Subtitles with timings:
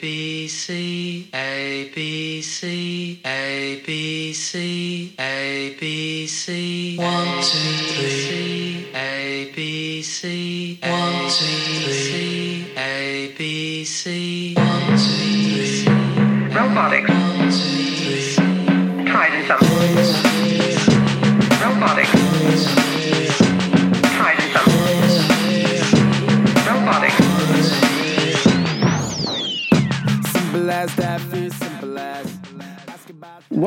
[0.00, 8.25] B C A B C A B C A B C one two three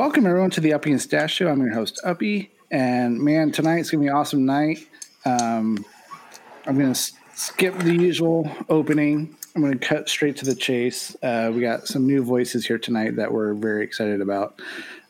[0.00, 1.48] Welcome everyone to the Uppy and Stash Show.
[1.48, 4.78] I'm your host Uppy, and man, tonight's gonna be an awesome night.
[5.26, 5.84] Um,
[6.66, 9.36] I'm gonna s- skip the usual opening.
[9.54, 11.14] I'm gonna cut straight to the chase.
[11.22, 14.58] Uh, we got some new voices here tonight that we're very excited about.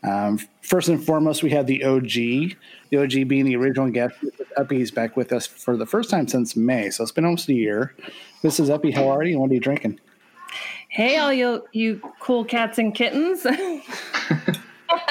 [0.02, 2.56] Um, first and foremost, we have the OG.
[2.90, 4.16] The OG being the original guest.
[4.56, 7.54] Uppy's back with us for the first time since May, so it's been almost a
[7.54, 7.94] year.
[8.42, 8.90] This is Uppy.
[8.90, 9.34] How are you?
[9.34, 10.00] And what are you drinking?
[10.88, 13.46] Hey, all you you cool cats and kittens.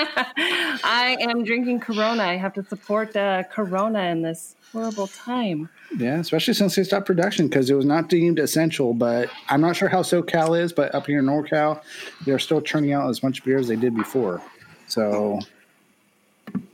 [0.84, 2.24] I am drinking Corona.
[2.24, 5.70] I have to support uh, Corona in this horrible time.
[5.98, 8.94] Yeah, especially since they stopped production because it was not deemed essential.
[8.94, 11.82] But I'm not sure how SoCal is, but up here in NorCal,
[12.26, 14.42] they're still churning out as much beer as they did before.
[14.88, 15.40] So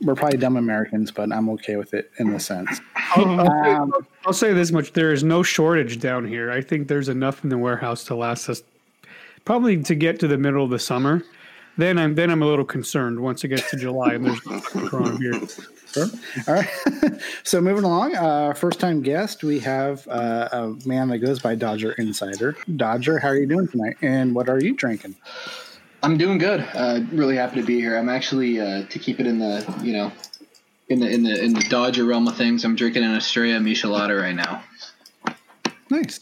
[0.02, 2.80] we're probably dumb Americans, but I'm okay with it in the sense.
[3.16, 3.92] Um,
[4.24, 6.50] I'll say this much: there is no shortage down here.
[6.50, 8.62] I think there's enough in the warehouse to last us
[9.44, 11.22] probably to get to the middle of the summer.
[11.76, 15.18] Then I'm then I'm a little concerned once it gets to July and there's Corona
[15.18, 15.40] beer.
[15.92, 16.06] Sure.
[16.48, 16.68] All right.
[17.42, 21.54] so moving along, uh, first time guest, we have uh, a man that goes by
[21.54, 22.56] Dodger Insider.
[22.76, 23.96] Dodger, how are you doing tonight?
[24.02, 25.16] And what are you drinking?
[26.02, 26.66] I'm doing good.
[26.74, 27.96] Uh, really happy to be here.
[27.96, 30.12] I'm actually uh, to keep it in the you know
[30.88, 32.64] in the in the in the Dodger realm of things.
[32.64, 34.62] I'm drinking an Estrella Michelada right now.
[35.90, 36.20] Nice.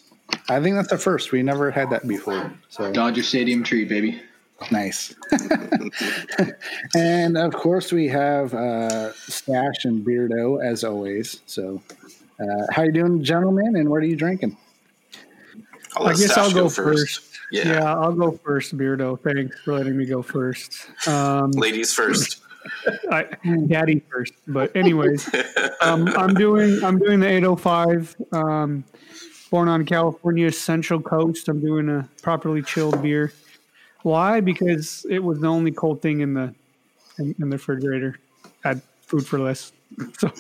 [0.49, 1.33] I think that's the first.
[1.33, 2.53] We never had that before.
[2.69, 4.21] So Dodger Stadium treat, baby.
[4.71, 5.15] Nice.
[6.95, 11.41] and of course, we have uh, Stash and Beardo as always.
[11.47, 11.83] So,
[12.41, 13.77] uh, how you doing, gentlemen?
[13.77, 14.57] And what are you drinking?
[15.97, 17.39] I'll I guess Stash I'll go first.
[17.51, 17.69] Yeah.
[17.69, 17.95] Yeah.
[17.95, 19.21] I'll go first, Beardo.
[19.21, 20.89] Thanks for letting me go first.
[21.07, 22.41] Um, ladies first.
[23.11, 23.27] I,
[23.67, 24.33] daddy first.
[24.47, 25.29] But anyways,
[25.83, 28.17] um, I'm doing I'm doing the 805.
[28.33, 28.85] Um,
[29.51, 31.49] born on California's Central Coast.
[31.49, 33.33] I'm doing a properly chilled beer.
[34.05, 34.41] Why?
[34.41, 36.55] Because it was the only cold thing in the
[37.19, 38.19] in, in the refrigerator.
[38.63, 39.73] Had food for less,
[40.19, 40.31] so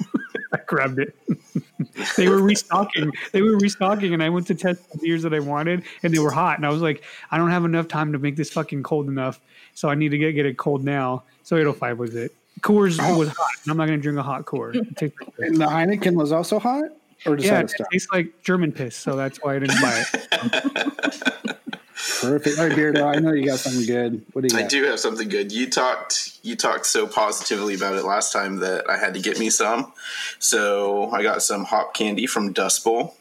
[0.52, 1.16] I grabbed it.
[2.18, 3.10] they were restocking.
[3.32, 6.18] They were restocking, and I went to test the beers that I wanted, and they
[6.18, 6.58] were hot.
[6.58, 9.40] And I was like, I don't have enough time to make this fucking cold enough,
[9.72, 11.22] so I need to get get it cold now.
[11.42, 12.34] So 805 was it.
[12.60, 14.44] Coors was hot, and I'm not going to drink a hot.
[14.46, 16.90] It like And the Heineken was also hot,
[17.24, 20.04] or just yeah, out it tastes like German piss, so that's why I didn't buy
[20.12, 21.73] it.
[21.94, 22.58] Perfect.
[22.58, 24.24] All right, Beardo, I know you got something good.
[24.32, 24.64] What do you got?
[24.64, 25.52] I do have something good.
[25.52, 29.38] You talked you talked so positively about it last time that I had to get
[29.38, 29.92] me some.
[30.40, 33.16] So I got some hop candy from Dust Bowl.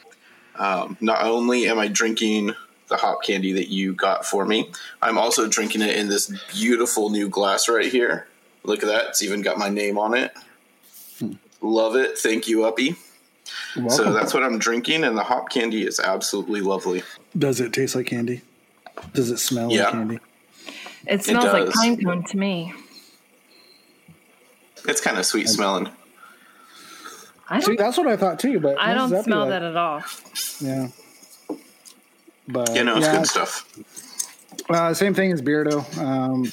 [0.56, 2.54] Um, not only am I drinking
[2.88, 7.10] the hop candy that you got for me, I'm also drinking it in this beautiful
[7.10, 8.28] new glass right here.
[8.64, 9.10] Look at that.
[9.10, 10.34] It's even got my name on it.
[11.62, 12.18] Love it.
[12.18, 12.96] Thank you, Uppy.
[13.90, 17.04] So that's what I'm drinking, and the hop candy is absolutely lovely.
[17.38, 18.42] Does it taste like candy?
[19.14, 19.84] Does it smell Yeah.
[19.84, 20.20] like candy?
[21.08, 21.74] It smells like does.
[21.76, 22.74] pine cone to me.
[24.88, 25.90] It's kind of sweet smelling.
[27.50, 27.78] I See, don't.
[27.80, 28.59] that's what I thought too.
[28.59, 29.50] But I don't be smell like?
[29.50, 30.02] that at all.
[30.62, 30.88] Yeah.
[32.48, 33.68] But You know, it's yeah, good stuff.
[34.70, 35.84] Uh, same thing as Beardo,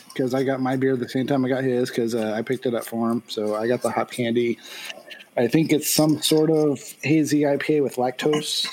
[0.09, 2.67] because I got my beer the same time I got his because uh, I picked
[2.67, 3.23] it up for him.
[3.29, 4.59] So I got the hop candy.
[5.37, 8.67] I think it's some sort of hazy IPA with lactose.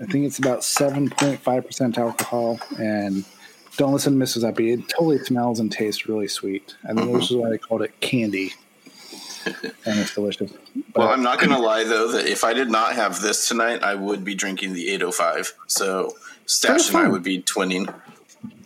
[0.00, 2.60] I think it's about seven point five percent alcohol.
[2.78, 3.24] And
[3.76, 4.44] don't listen to Mrs.
[4.48, 4.72] Uppy.
[4.72, 6.76] It totally smells and tastes really sweet.
[6.88, 8.52] I think this is why they called it candy.
[9.46, 10.52] and it's delicious.
[10.92, 13.48] But Well, I'm not going to lie though that if I did not have this
[13.48, 15.54] tonight, I would be drinking the 805.
[15.68, 16.16] So
[16.46, 17.92] Stash and I would be twinning.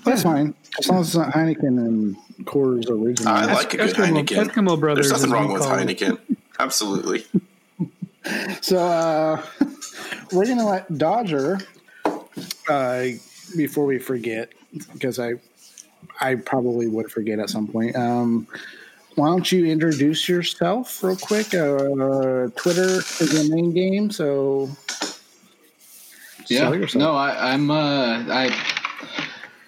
[0.04, 3.33] that's fine as long as it's not Heineken and Coors original.
[3.33, 4.48] I like a good Eskimo- Heineken.
[4.48, 5.62] Eskimo Brothers, There's nothing wrong with.
[5.62, 6.18] Heineken.
[6.59, 7.24] Absolutely.
[8.60, 9.42] So uh,
[10.33, 11.59] we're gonna let Dodger
[12.69, 13.04] uh,
[13.57, 14.53] before we forget
[14.92, 15.34] because I
[16.21, 17.97] I probably would forget at some point.
[17.97, 18.47] Um,
[19.16, 21.54] why don't you introduce yourself real quick?
[21.54, 24.71] Uh, Twitter is your main game, so
[26.47, 26.71] Yeah.
[26.95, 27.71] No, I, I'm.
[27.71, 28.57] Uh, I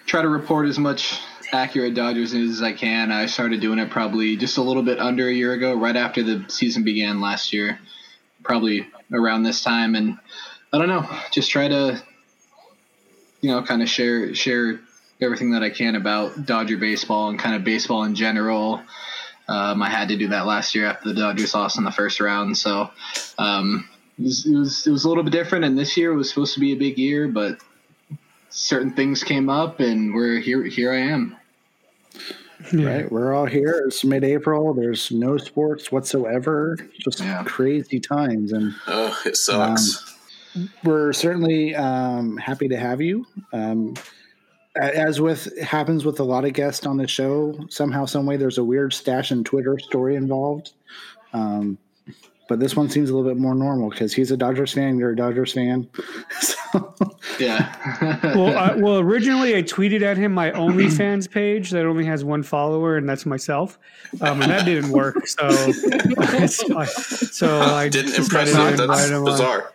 [0.05, 1.19] try to report as much
[1.51, 3.11] accurate Dodgers news as I can.
[3.11, 6.23] I started doing it probably just a little bit under a year ago, right after
[6.23, 7.79] the season began last year,
[8.45, 9.95] probably around this time.
[9.95, 10.17] And
[10.71, 12.01] I don't know, just try to,
[13.41, 14.79] you know, kind of share share
[15.21, 18.81] everything that I can about Dodger baseball and kind of baseball in general.
[19.47, 22.19] Um, I had to do that last year after the Dodgers lost in the first
[22.19, 22.89] round, so
[23.37, 23.87] um,
[24.17, 25.65] it, was, it was it was a little bit different.
[25.65, 27.59] And this year was supposed to be a big year, but
[28.49, 30.63] certain things came up, and we're here.
[30.63, 31.35] Here I am.
[32.73, 32.85] Yeah.
[32.87, 33.83] Right, we're all here.
[33.87, 34.73] It's mid-April.
[34.73, 36.77] There's no sports whatsoever.
[36.99, 37.43] Just Yeah.
[37.45, 40.03] crazy times, and Oh, it sucks.
[40.83, 43.25] we're certainly um, happy to have you.
[43.53, 43.93] Um,
[44.75, 48.57] as with happens with a lot of guests on the show, somehow, some way, there's
[48.57, 50.73] a weird stash and Twitter story involved.
[51.33, 51.77] Um,
[52.47, 54.97] but this one seems a little bit more normal because he's a Dodgers fan.
[54.99, 55.87] You're a Dodgers fan.
[56.41, 56.95] so,
[57.39, 57.75] Yeah.
[58.35, 62.43] well, I, well, originally I tweeted at him my OnlyFans page that only has one
[62.43, 63.77] follower, and that's myself,
[64.21, 65.27] um, and that didn't work.
[65.27, 65.49] So,
[66.47, 68.67] so I, so I Didn't impress to you.
[68.67, 69.25] invite That's him on.
[69.25, 69.71] bizarre.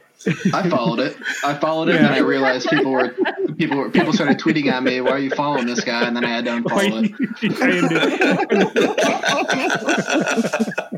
[0.52, 1.16] I followed it.
[1.42, 3.14] I followed it, and then I realized people were
[3.56, 6.26] people were people started tweeting at me, "Why are you following this guy?" And then
[6.26, 7.08] I had to unfollow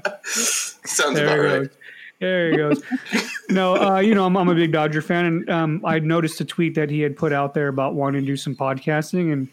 [0.04, 0.11] it.
[0.84, 1.68] Sounds there about he right.
[1.68, 1.76] goes.
[2.20, 2.82] There he goes.
[3.50, 6.44] No, uh, you know, I'm, I'm a big Dodger fan, and um, I noticed a
[6.44, 9.48] tweet that he had put out there about wanting to do some podcasting, and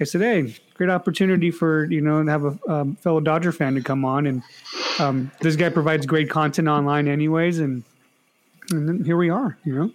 [0.00, 3.74] I said, "Hey, great opportunity for you know to have a um, fellow Dodger fan
[3.74, 4.42] to come on." And
[5.00, 7.82] um, this guy provides great content online, anyways, and
[8.70, 9.58] and then here we are.
[9.64, 9.90] You know,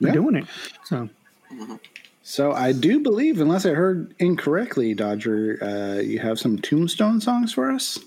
[0.00, 0.14] we're Yeah.
[0.14, 0.44] doing it.
[0.84, 1.08] So
[2.22, 7.52] so I do believe, unless I heard incorrectly, Dodger, uh, you have some Tombstone songs
[7.52, 7.98] for us.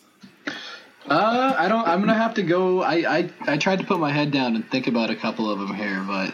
[1.08, 1.88] Uh, I don't.
[1.88, 2.82] I'm gonna have to go.
[2.82, 5.60] I, I I tried to put my head down and think about a couple of
[5.60, 6.34] them here, but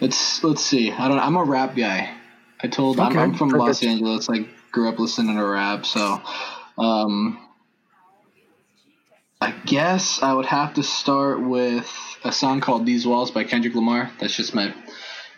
[0.00, 0.90] let's let's see.
[0.90, 1.18] I don't.
[1.18, 2.14] I'm a rap guy.
[2.62, 2.98] I told.
[2.98, 3.82] I'm, Okay, I'm from Los.
[3.82, 4.30] Angeles.
[4.30, 6.22] I grew up listening to rap, so
[6.78, 7.38] um,
[9.40, 11.90] I guess I would have to start with
[12.24, 14.10] a song called "These Walls" by Kendrick Lamar.
[14.18, 14.72] That's just my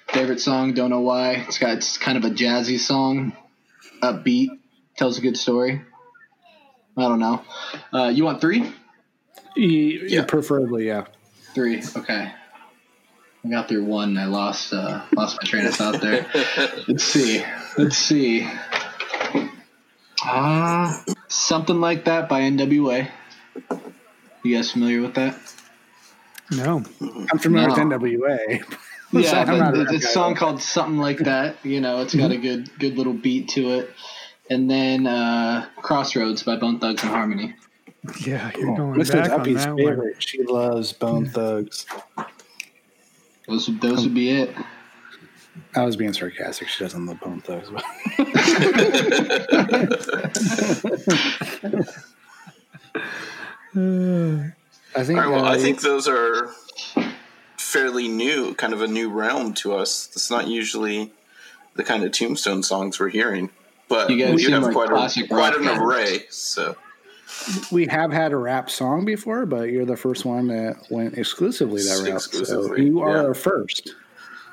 [0.06, 0.72] favorite song.
[0.74, 1.44] Don't know why.
[1.48, 3.32] It's got it's kind of a jazzy song,
[4.02, 4.50] upbeat,
[4.96, 5.82] tells a good story.
[6.96, 7.42] I don't know.
[7.92, 8.72] Uh, you want three?
[9.56, 10.24] E- Yeah.
[10.24, 11.06] preferably, yeah.
[11.54, 11.82] Three.
[11.96, 12.32] Okay.
[13.44, 14.18] I got through one.
[14.18, 16.26] I lost uh, lost my train of thought there.
[16.88, 17.44] Let's see.
[17.78, 18.48] Let's see.
[20.22, 23.08] Ah, something like that by NWA.
[24.42, 25.36] You guys familiar with that?
[26.50, 28.64] no, I'm familiar with NWA.
[29.12, 31.64] Yeah, I'm but it's a song called something like that.
[31.64, 33.90] You know, it's got a good good little beat to it.
[34.50, 37.54] And then uh, Crossroads by Bone Thugs and Harmony.
[38.24, 39.78] yeah, you're going This is back on Uppy's that one.
[39.78, 40.22] favorite.
[40.22, 41.86] She loves Bone Thugs.
[43.48, 44.54] Those would those would be it.
[45.74, 46.68] I was being sarcastic.
[46.68, 47.70] She doesn't love Bone Thugs.
[53.74, 54.52] I
[55.02, 55.18] think.
[55.18, 56.50] All right, well, uh, I think those are
[57.56, 60.08] fairly new, kind of a new realm to us.
[60.12, 61.12] It's not usually
[61.74, 63.50] the kind of Tombstone songs we're hearing,
[63.88, 65.80] but You you, guys seem have like quite, a, quite an fans.
[65.80, 66.24] array.
[66.30, 66.76] So
[67.72, 71.82] we have had a rap song before, but you're the first one that went exclusively
[71.82, 72.22] that route.
[72.46, 73.22] So you are yeah.
[73.24, 73.94] our first.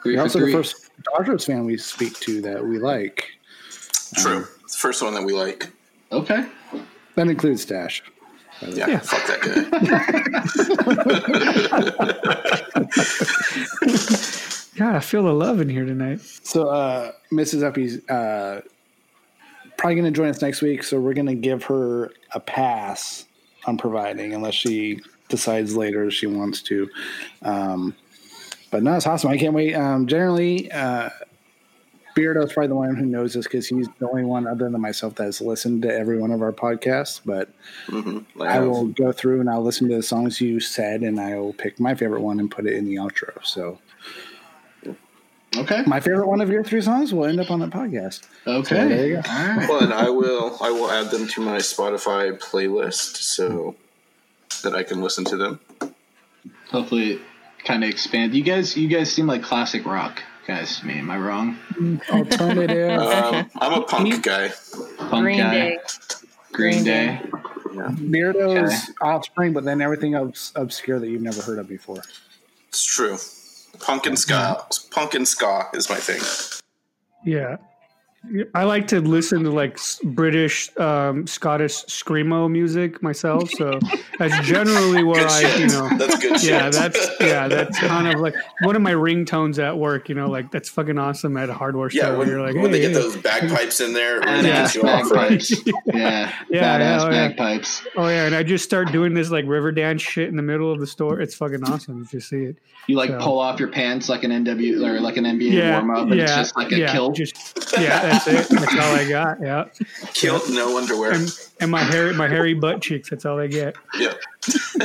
[0.04, 0.52] Three You're also three.
[0.52, 3.26] the first Dodgers fan we speak to that we like.
[4.16, 4.46] true.
[4.64, 5.70] It's the first one that we like.
[6.12, 6.46] Okay.
[7.16, 8.04] That includes Stash.
[8.62, 9.00] Yeah, Yeah.
[9.00, 9.54] fuck that guy.
[14.76, 16.20] God, I feel the love in here tonight.
[16.22, 17.64] So, uh, Mrs.
[17.64, 18.62] Uppy's uh,
[19.84, 20.82] probably going to join us next week.
[20.82, 23.26] So, we're going to give her a pass
[23.66, 26.90] on providing, unless she decides later she wants to.
[27.42, 27.94] Um,
[28.72, 29.30] but no, it's awesome.
[29.30, 29.74] I can't wait.
[29.74, 31.10] Um, generally, uh,
[32.16, 35.16] Beardo's probably the one who knows this because he's the only one other than myself
[35.16, 37.20] that has listened to every one of our podcasts.
[37.26, 37.50] But
[37.88, 41.38] hmm I will go through and I'll listen to the songs you said, and I
[41.38, 43.44] will pick my favorite one and put it in the outro.
[43.44, 43.80] So,
[45.58, 45.84] Okay.
[45.86, 48.22] my favorite one of your three songs will end up on the podcast.
[48.48, 48.64] Okay.
[48.76, 49.22] So there you go.
[49.70, 53.76] Well, and I will I will add them to my Spotify playlist so
[54.64, 55.60] that I can listen to them.
[56.72, 57.20] Hopefully,
[57.66, 58.34] kind of expand.
[58.34, 60.96] You guys, you guys seem like classic rock guys to me.
[61.00, 61.58] Am I wrong?
[62.10, 63.00] Alternative.
[63.00, 64.52] Um, I'm a punk guy.
[64.98, 65.54] Punk Green guy.
[65.54, 65.78] Day.
[66.52, 67.22] Green Day.
[67.74, 68.78] Beardo's Okay.
[69.02, 72.04] offspring, but then everything else obscure that you've never heard of before.
[72.70, 73.18] It's true.
[73.80, 74.66] Punk and ska.
[74.92, 76.22] Punk and ska is my thing.
[77.26, 77.58] Yeah.
[78.56, 83.80] I like to listen to like British, um, Scottish screamo music myself, so
[84.18, 85.60] that's generally where Good I, shit.
[85.60, 86.50] you know, That's good shit.
[86.52, 90.08] yeah, that's yeah, that's kind of like one of my ringtones at work.
[90.08, 92.02] You know, like that's fucking awesome at a hardware store.
[92.02, 92.10] yeah.
[92.12, 93.02] where When, you're like, when they hey, get hey.
[93.02, 95.30] those bagpipes in there, it really Badass gets you off right.
[95.30, 95.62] bagpipes.
[95.94, 96.34] Yeah.
[96.50, 97.28] Yeah, Badass yeah, oh, yeah.
[97.28, 97.84] bagpipes.
[97.98, 100.72] oh yeah, and I just start doing this like river dance shit in the middle
[100.72, 101.20] of the store.
[101.20, 102.58] It's fucking awesome if you see it.
[102.88, 105.74] You like So- pull off your pants like an NW or like an NBA Yeah,
[105.80, 107.16] warm up, and yeah, it's just like a yeah, kilt.
[107.16, 107.36] Just
[107.78, 108.50] yeah, That's it.
[108.50, 109.42] That's all I got.
[109.42, 109.66] Yeah.
[110.14, 111.14] Kilt, no underwear.
[111.14, 111.30] And,
[111.60, 113.10] and my hairy, my hairy butt cheeks.
[113.10, 113.76] That's all I get.
[114.00, 114.14] Yeah.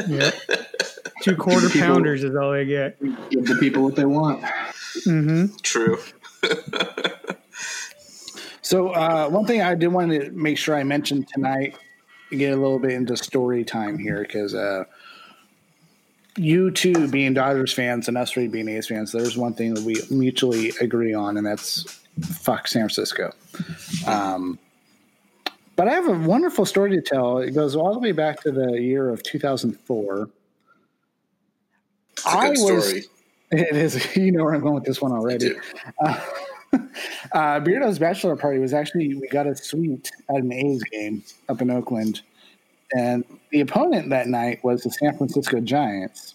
[0.06, 0.30] Yeah.
[1.23, 3.00] Two quarter People- pounders is all I get.
[3.30, 4.42] Give the people what they want.
[5.06, 5.56] Mm-hmm.
[5.62, 5.99] True.
[8.68, 11.75] So uh, one thing I did want to make sure I mentioned tonight,
[12.30, 14.85] get a little bit into story time here because uh,
[16.37, 19.85] you two being Dodgers fans and us three being A's fans, there's one thing that
[19.85, 23.33] we mutually agree on, and that's fuck San Francisco.
[24.07, 24.59] Um,
[25.77, 27.39] but I have a wonderful story to tell.
[27.39, 30.29] It goes all the way back to the year of 2004.
[32.13, 33.05] It's a good story.
[33.51, 34.15] It is.
[34.15, 35.53] You know where I'm going with this one already.
[36.05, 36.21] Uh,
[37.33, 41.63] uh, Beardo's bachelor party was actually we got a suite at an A's game up
[41.63, 42.21] in Oakland,
[42.95, 46.35] and the opponent that night was the San Francisco Giants,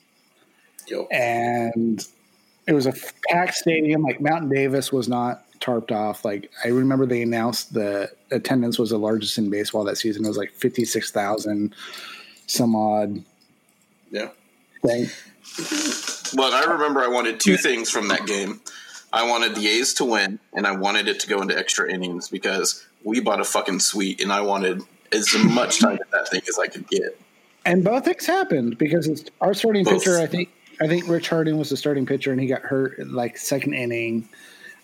[0.87, 1.05] Yo.
[1.11, 2.07] and
[2.65, 2.93] it was a
[3.29, 4.01] packed stadium.
[4.01, 6.25] Like Mount Davis was not tarped off.
[6.25, 10.25] Like I remember they announced the attendance was the largest in baseball that season.
[10.25, 11.73] It was like fifty six thousand,
[12.47, 13.23] some odd
[14.11, 14.29] Yeah.
[14.85, 15.07] thing.
[16.35, 18.59] Well, I remember I wanted two things from that game.
[19.11, 22.27] I wanted the A's to win, and I wanted it to go into extra innings
[22.29, 26.41] because we bought a fucking suite, and I wanted as much time at that thing
[26.49, 27.19] as I could get.
[27.65, 30.03] And both things happened because it's our starting Both.
[30.03, 30.17] pitcher.
[30.19, 30.49] I think
[30.81, 34.27] I think Rich Harden was the starting pitcher, and he got hurt like second inning.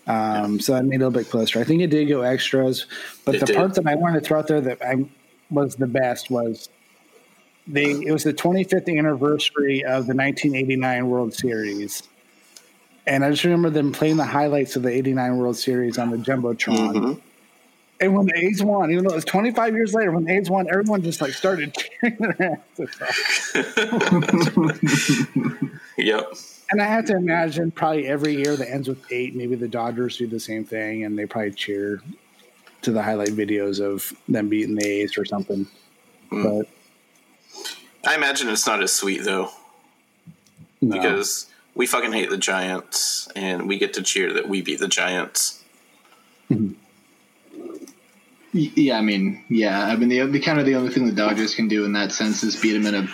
[0.10, 1.60] Um, So that made it a little bit closer.
[1.60, 2.86] I think it did go extras,
[3.26, 3.56] but It the did.
[3.56, 5.06] part that I wanted to throw out there that I
[5.52, 6.68] was the best was
[7.68, 12.02] the it was the 25th anniversary of the 1989 World Series,
[13.06, 16.18] and I just remember them playing the highlights of the '89 World Series on the
[16.18, 16.94] jumbotron.
[16.94, 17.22] Mhm.
[18.02, 20.50] And when the A's won, even though it was 25 years later, when the A's
[20.50, 23.20] won, everyone just like started cheering their asses off.
[25.98, 26.34] Yep.
[26.72, 30.18] And I have to imagine probably every year that ends with eight, maybe the Dodgers
[30.18, 32.02] do the same thing and they probably cheer
[32.84, 35.68] to the highlight videos of them beating the A's or something.
[36.30, 36.44] Hmm.
[36.44, 36.68] But
[38.06, 39.50] I imagine it's not as sweet though,
[40.82, 40.96] no.
[40.96, 44.88] because we fucking hate the Giants, and we get to cheer that we beat the
[44.88, 45.64] Giants.
[46.50, 46.72] Y-
[48.54, 51.56] Yeah, I mean, yeah, I mean, the, the kind of the only thing the Dodgers
[51.56, 53.08] can do in that sense is beat them in a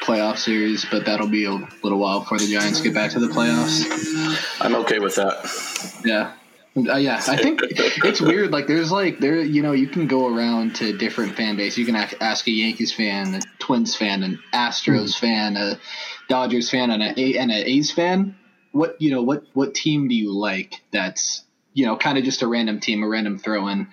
[0.00, 1.52] playoff series, but that'll be a
[1.82, 4.60] little while before the Giants get back to the playoffs.
[4.60, 6.00] I'm okay with that.
[6.04, 6.32] Yeah.
[6.76, 8.52] Uh, yeah, I think it's weird.
[8.52, 11.76] Like, there's like there, you know, you can go around to different fan base.
[11.76, 15.80] You can ask a Yankees fan, a Twins fan, an Astros fan, a
[16.28, 18.36] Dodgers fan, and a and an A's fan.
[18.70, 20.74] What you know, what what team do you like?
[20.92, 21.42] That's
[21.74, 23.88] you know, kind of just a random team, a random throw in,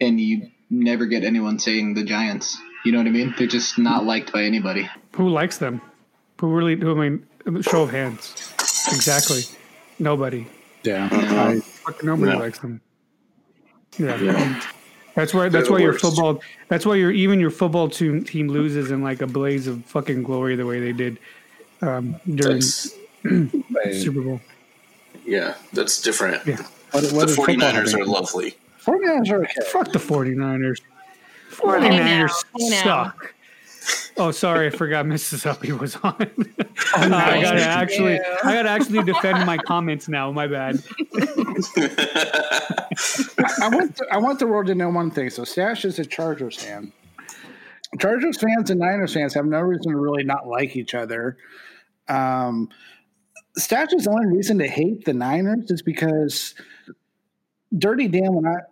[0.00, 2.58] and you never get anyone saying the Giants.
[2.84, 3.34] You know what I mean?
[3.36, 4.88] They're just not liked by anybody.
[5.16, 5.80] Who likes them?
[6.40, 6.76] Who really?
[6.76, 7.26] Who, I mean,
[7.62, 8.52] show of hands.
[8.88, 9.42] Exactly.
[9.98, 10.46] Nobody.
[10.82, 11.08] yeah.
[11.60, 12.38] Fucking nobody No.
[12.38, 12.80] likes them.
[13.98, 14.16] Yeah.
[14.20, 14.62] Yeah.
[15.14, 15.48] That's why.
[15.50, 16.02] That's the why your worst.
[16.04, 16.40] football.
[16.68, 20.22] That's why your even your football team team loses in like a blaze of fucking
[20.22, 21.18] glory the way they did
[21.82, 22.92] um, during That's,
[24.02, 24.40] Super Bowl.
[25.26, 26.46] yeah, that's different.
[26.46, 26.56] Yeah.
[26.92, 28.54] what, The what does football 49ers are lovely.
[28.84, 29.60] 49ers are okay.
[29.66, 30.80] Fuck the 49ers.
[31.60, 33.34] Hey 49ers now, hey suck.
[34.16, 35.46] Oh, sorry, I forgot Mrs.
[35.46, 36.16] Uppy was on.
[36.92, 38.36] Oh, I gotta actually, you.
[38.42, 40.32] I gotta actually defend my comments now.
[40.32, 40.82] My bad.
[43.60, 45.30] I want the, I want the world to know one thing.
[45.30, 46.92] So Stash is a Chargers fan.
[48.00, 51.36] Chargers fans and Niners fans have no reason to really not like each other.
[52.08, 52.68] Um,
[53.56, 56.56] Stash's only reason to hate the Niners is because
[57.78, 58.62] Dirty Dan will not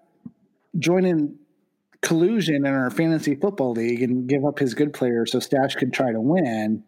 [0.78, 1.38] join in
[2.02, 5.92] collusion in our fantasy football league and give up his good players so Stash could
[5.92, 6.82] try to win.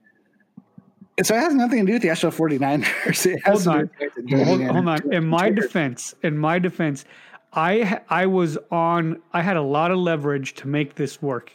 [1.19, 3.26] And so it has nothing to do with the actual 49ers.
[3.33, 3.76] It has Hold to on.
[3.76, 5.12] do with the fact that Dirty Hold, hold on.
[5.12, 7.05] In my defense, in my defense,
[7.52, 9.21] I I was on.
[9.33, 11.52] I had a lot of leverage to make this work.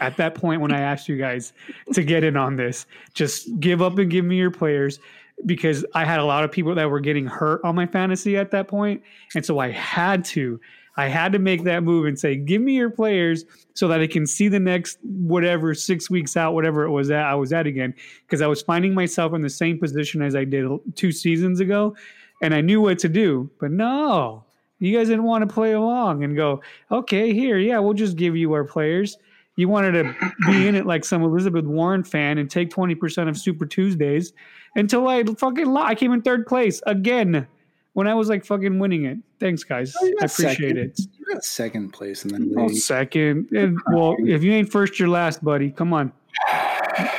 [0.00, 1.52] At that point, when I asked you guys
[1.92, 4.98] to get in on this, just give up and give me your players
[5.46, 8.50] because I had a lot of people that were getting hurt on my fantasy at
[8.50, 9.02] that point,
[9.34, 10.60] and so I had to.
[10.96, 13.44] I had to make that move and say, "Give me your players
[13.74, 17.24] so that I can see the next whatever six weeks out, whatever it was that
[17.24, 17.94] I was at again."
[18.26, 20.66] Because I was finding myself in the same position as I did
[20.96, 21.96] two seasons ago,
[22.42, 23.50] and I knew what to do.
[23.60, 24.44] But no,
[24.78, 28.36] you guys didn't want to play along and go, "Okay, here, yeah, we'll just give
[28.36, 29.16] you our players."
[29.56, 33.28] You wanted to be in it like some Elizabeth Warren fan and take twenty percent
[33.28, 34.32] of Super Tuesdays
[34.74, 37.46] until I fucking lo- I came in third place again
[37.92, 39.18] when I was like fucking winning it.
[39.38, 39.94] Thanks, guys.
[40.00, 40.78] Oh, I appreciate second.
[40.78, 41.00] it.
[41.18, 43.48] You got second place in the Oh, second.
[43.52, 45.70] And, well, if you ain't first, you're last, buddy.
[45.70, 46.12] Come on.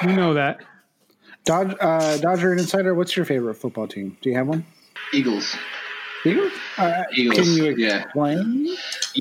[0.03, 0.61] You know that.
[1.45, 4.15] Dodge, uh, Dodger and Insider, what's your favorite football team?
[4.21, 4.65] Do you have one?
[5.13, 5.55] Eagles.
[6.23, 6.51] Eagles?
[6.77, 8.03] Uh, Eagles, Can you yeah.
[8.03, 8.67] explain?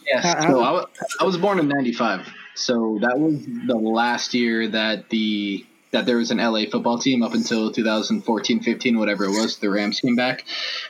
[0.06, 0.22] Yes.
[0.24, 0.84] How- So I,
[1.20, 2.28] I was born in '95.
[2.54, 7.22] So that was the last year that the that there was an LA football team
[7.22, 9.58] up until 2014, 15, whatever it was.
[9.58, 10.44] The Rams came back,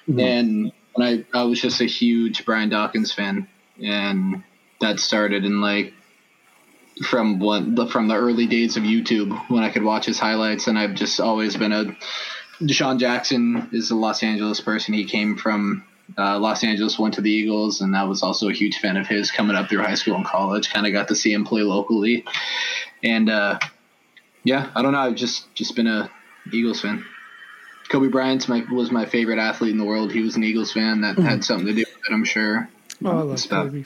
[0.07, 3.49] and when I I was just a huge Brian Dawkins fan,
[3.83, 4.42] and
[4.80, 5.92] that started in like
[7.04, 10.66] from one the, from the early days of YouTube when I could watch his highlights,
[10.66, 11.97] and I've just always been a
[12.61, 14.92] DeSean Jackson is a Los Angeles person.
[14.92, 15.83] He came from
[16.19, 19.07] uh, Los Angeles, went to the Eagles, and I was also a huge fan of
[19.07, 20.71] his coming up through high school and college.
[20.71, 22.25] Kind of got to see him play locally,
[23.02, 23.59] and uh,
[24.44, 25.00] yeah, I don't know.
[25.00, 26.11] I've just just been a
[26.52, 27.04] Eagles fan.
[27.88, 30.12] Kobe Bryant my, was my favorite athlete in the world.
[30.12, 31.00] He was an Eagles fan.
[31.00, 31.40] That had mm-hmm.
[31.40, 32.68] something to do with it, I'm sure.
[33.04, 33.85] Oh, I love Kobe.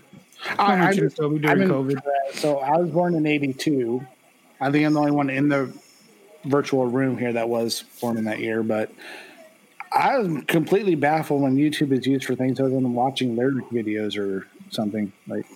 [0.59, 2.01] I, I mentioned just- Kobe I'm during in- COVID.
[2.35, 4.07] So I was born in '82.
[4.61, 5.73] I think I'm the only one in the
[6.45, 8.63] virtual room here that was born in that year.
[8.63, 8.93] But
[9.91, 14.19] I was completely baffled when YouTube is used for things other than watching lyric videos
[14.19, 15.13] or something.
[15.27, 15.47] Like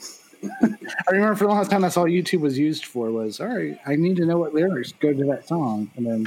[0.42, 3.10] I remember for the longest time, that's all YouTube was used for.
[3.10, 3.78] Was all right.
[3.86, 6.26] I need to know what lyrics go to that song, and then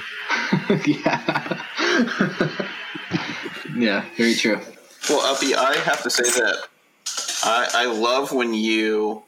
[0.86, 1.64] yeah.
[3.76, 4.60] yeah, very true.
[5.10, 6.68] Well, Uppy, I have to say that
[7.44, 9.24] I, I love when you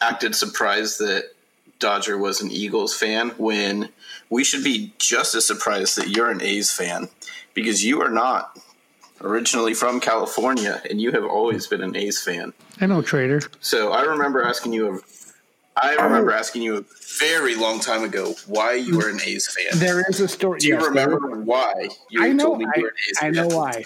[0.00, 1.32] acted surprised that
[1.78, 3.90] Dodger was an Eagles fan when
[4.30, 7.08] we should be just as surprised that you're an A's fan
[7.54, 8.58] because you are not
[9.20, 12.52] originally from California and you have always been an A's fan.
[12.80, 13.40] I know Trader.
[13.60, 15.00] So I remember asking you a
[15.80, 16.84] I remember asking you a
[17.20, 19.78] very long time ago why you were an A's fan.
[19.78, 20.58] there is a story.
[20.58, 22.46] Do you yes, remember why you I know.
[22.46, 23.32] told me I, you were an A's I fan?
[23.34, 23.84] know why.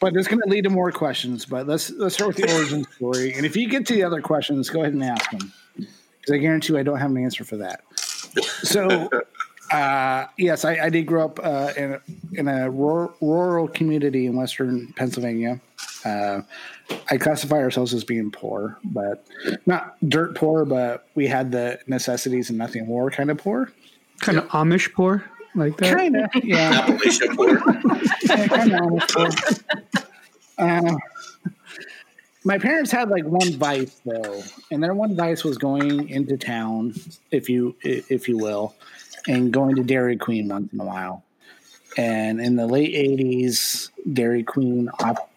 [0.00, 1.44] But it's going to lead to more questions.
[1.44, 3.34] But let's let's start with the origin story.
[3.34, 6.38] And if you get to the other questions, go ahead and ask them because I
[6.38, 7.82] guarantee you I don't have an answer for that.
[8.62, 9.10] So,
[9.72, 12.00] uh, yes, I, I did grow up uh, in a,
[12.32, 15.60] in a rural, rural community in western Pennsylvania.
[16.04, 16.42] Uh,
[17.10, 19.26] I classify ourselves as being poor, but
[19.66, 23.72] not dirt poor, but we had the necessities and nothing more kind of poor.
[24.20, 25.96] Kind of Amish poor, like that.
[25.96, 26.86] Kind of, yeah.
[26.86, 27.62] Appalachian poor.
[28.24, 29.64] Yeah, kind of almost.
[30.58, 30.96] Uh,
[32.44, 36.94] my parents had like one vice though, and their one vice was going into town,
[37.30, 38.74] if you if you will,
[39.26, 41.24] and going to Dairy Queen once in a while.
[41.96, 44.90] And in the late '80s, Dairy Queen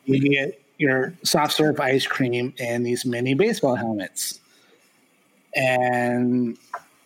[0.06, 4.40] you get your soft serve ice cream and these mini baseball helmets.
[5.56, 6.58] And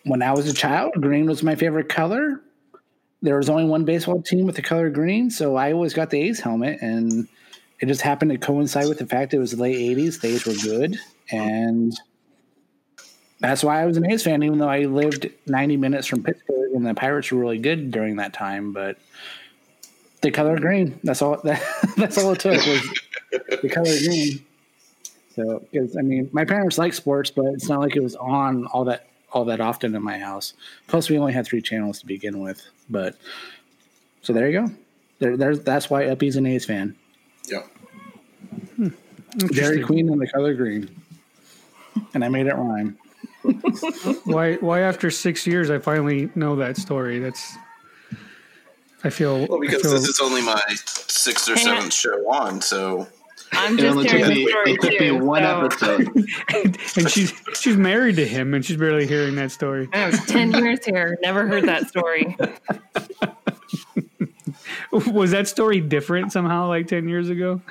[0.05, 2.41] when I was a child, green was my favorite color
[3.21, 6.21] there was only one baseball team with the color green, so I always got the
[6.21, 7.27] A's helmet, and
[7.79, 10.21] it just happened to coincide with the fact it was the late '80s.
[10.21, 10.97] The A's were good,
[11.31, 11.93] and
[13.39, 16.58] that's why I was an A's fan, even though I lived 90 minutes from Pittsburgh,
[16.79, 18.71] and the Pirates were really good during that time.
[18.73, 18.97] But
[20.21, 21.37] the color green, that's all.
[21.43, 21.61] That,
[21.97, 22.89] that's all it took was
[23.61, 24.45] the color green.
[25.35, 28.65] So, because I mean, my parents like sports, but it's not like it was on
[28.67, 30.53] all that all that often in my house.
[30.87, 32.65] Plus, we only had three channels to begin with.
[32.89, 33.15] But
[34.21, 34.73] so there you go.
[35.19, 36.95] There, there's that's why Uppy's an A's fan.
[37.47, 37.67] Yep.
[38.75, 38.87] Hmm.
[39.53, 40.89] Dairy Queen and the color green,
[42.13, 42.97] and I made it rhyme.
[44.25, 44.56] Why?
[44.56, 47.19] Why after six years I finally know that story?
[47.19, 47.56] That's.
[49.04, 49.47] I feel.
[49.47, 53.08] Well, because feel- this is only my sixth or seventh show on, so
[53.54, 56.28] I'm It just only hearing took the me, story it took me one so- episode.
[56.97, 59.88] and she's she's married to him, and she's barely hearing that story.
[59.93, 61.17] I was 10 years here.
[61.21, 62.36] Never heard that story.
[64.91, 67.62] Was that story different somehow, like ten years ago?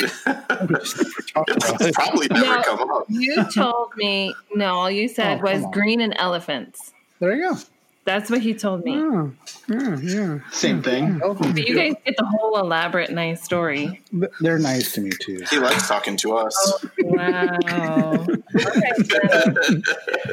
[0.00, 2.62] It's probably never No.
[2.62, 3.04] come up.
[3.08, 5.70] You told me, no, all you said Oh, was on.
[5.70, 6.92] green and elephants.
[7.20, 7.56] There you go.
[8.04, 8.94] That's what he told me.
[8.96, 9.32] Oh,
[9.68, 10.38] yeah, yeah.
[10.50, 11.18] Same thing.
[11.18, 14.00] But you guys get the whole elaborate, nice story.
[14.40, 15.42] They're nice to me too.
[15.50, 16.84] He likes talking to us.
[17.02, 17.58] Wow.
[17.60, 18.30] Okay.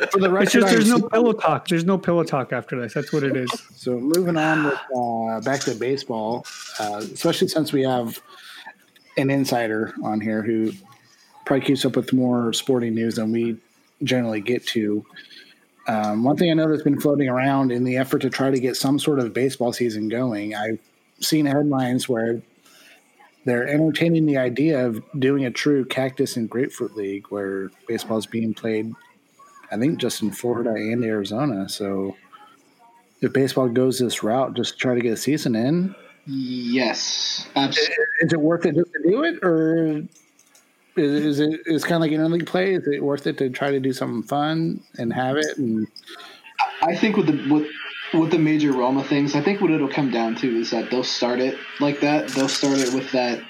[0.09, 1.67] For the It's just there's no pillow talk.
[1.67, 2.93] There's no pillow talk after this.
[2.93, 3.51] That's what it is.
[3.75, 6.45] So moving on with uh, back to baseball,
[6.79, 8.21] uh, especially since we have
[9.17, 10.71] an insider on here who
[11.45, 13.57] probably keeps up with more sporting news than we
[14.03, 15.05] generally get to.
[15.87, 18.59] Um, one thing I know that's been floating around in the effort to try to
[18.59, 20.79] get some sort of baseball season going, I've
[21.19, 22.41] seen headlines where
[23.45, 28.25] they're entertaining the idea of doing a true cactus and grapefruit league where baseball is
[28.25, 28.91] being played,
[29.71, 31.69] I think, just in Florida and Arizona.
[31.69, 32.15] So
[33.21, 35.93] if baseball goes this route, just try to get a season in.
[36.25, 37.95] Yes, absolutely.
[38.21, 40.03] Is it worth it just to do it, or
[40.95, 42.73] is, is it is kind of like an league play?
[42.73, 45.57] Is it worth it to try to do something fun and have it?
[45.57, 45.87] And
[46.81, 47.67] I think with the with,
[48.13, 50.89] with the major realm of things, I think what it'll come down to is that
[50.89, 52.29] they'll start it like that.
[52.29, 53.43] They'll start it with that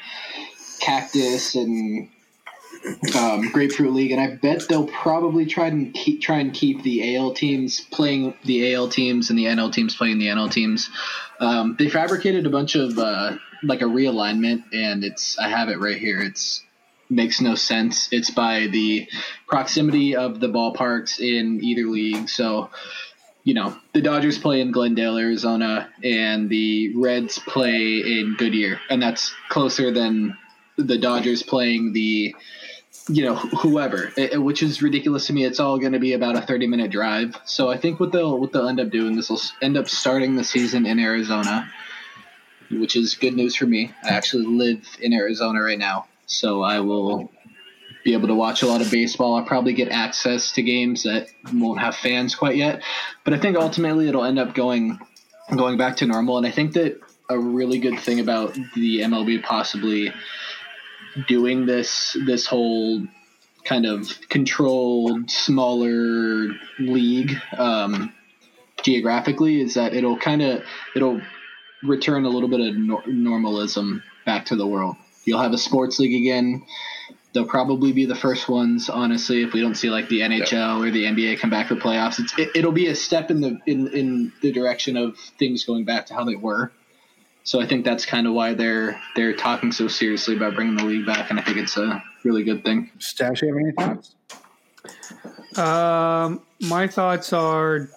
[0.82, 2.10] Cactus and
[3.16, 7.16] um, Grapefruit League, and I bet they'll probably try and keep try and keep the
[7.16, 10.90] AL teams playing the AL teams and the NL teams playing the NL teams.
[11.40, 15.80] Um, they fabricated a bunch of uh, like a realignment, and it's I have it
[15.80, 16.22] right here.
[16.22, 16.64] It's
[17.10, 18.10] makes no sense.
[18.12, 19.08] It's by the
[19.48, 22.30] proximity of the ballparks in either league.
[22.30, 22.72] So,
[23.44, 29.02] you know, the Dodgers play in Glendale, Arizona, and the Reds play in Goodyear, and
[29.02, 30.38] that's closer than
[30.78, 32.36] the Dodgers playing the
[33.08, 34.12] you know whoever.
[34.18, 35.46] It- it- which is ridiculous to me.
[35.46, 37.36] It's all going to be about a 30 minute drive.
[37.46, 40.36] So i think what they'll what they'll end up doing is they'll end up starting
[40.36, 41.70] the season in arizona
[42.72, 43.92] which is good news for me.
[44.04, 47.32] I actually live in arizona right now so i will
[48.04, 49.36] be able to watch a lot of baseball.
[49.36, 52.82] I'll probably get access to games that won't have fans quite yet.
[53.24, 55.00] But i think ultimately it'll end up going
[55.56, 56.38] going back to normal.
[56.38, 60.12] And i think that a really good thing about the mlb possibly
[61.28, 63.06] doing this this whole
[63.64, 68.14] kind of controlled smaller league um,
[68.84, 70.64] geographically is that it'll kind of
[70.96, 71.22] it'll
[71.84, 74.96] return a little bit of nor- normalism back to the world.
[75.26, 76.64] You'll have a sports league again.
[77.34, 80.92] They'll probably be the first ones honestly if we don't see like the nhl or
[80.92, 82.20] the nba come back for playoffs.
[82.20, 85.86] It's, it, it'll be a step in the in, in the direction of things going
[85.86, 86.72] back to how they were
[87.46, 90.84] so I think that's kind of why they're they're talking so seriously about bringing the
[90.84, 92.92] league back, and I think it's a really good thing.
[93.00, 94.16] Stash, you have any thoughts?
[95.58, 97.90] Um, my thoughts are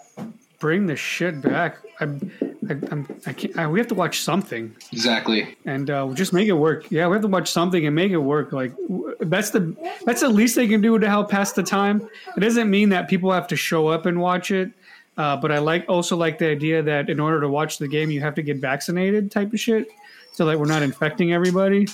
[0.60, 1.78] bring the shit back.
[2.00, 3.58] I, I, I'm, I can't.
[3.58, 5.56] I, we have to watch something, Exactly.
[5.64, 6.90] and uh, just make it work.
[6.90, 8.52] Yeah, we have to watch something and make it work.
[8.52, 8.72] Like
[9.20, 12.08] that's the that's the least they can do to help pass the time.
[12.36, 14.70] It doesn't mean that people have to show up and watch it.
[15.18, 18.10] Uh, but I like also like the idea that in order to watch the game,
[18.10, 19.88] you have to get vaccinated, type of shit,
[20.32, 21.86] so that we're not infecting everybody.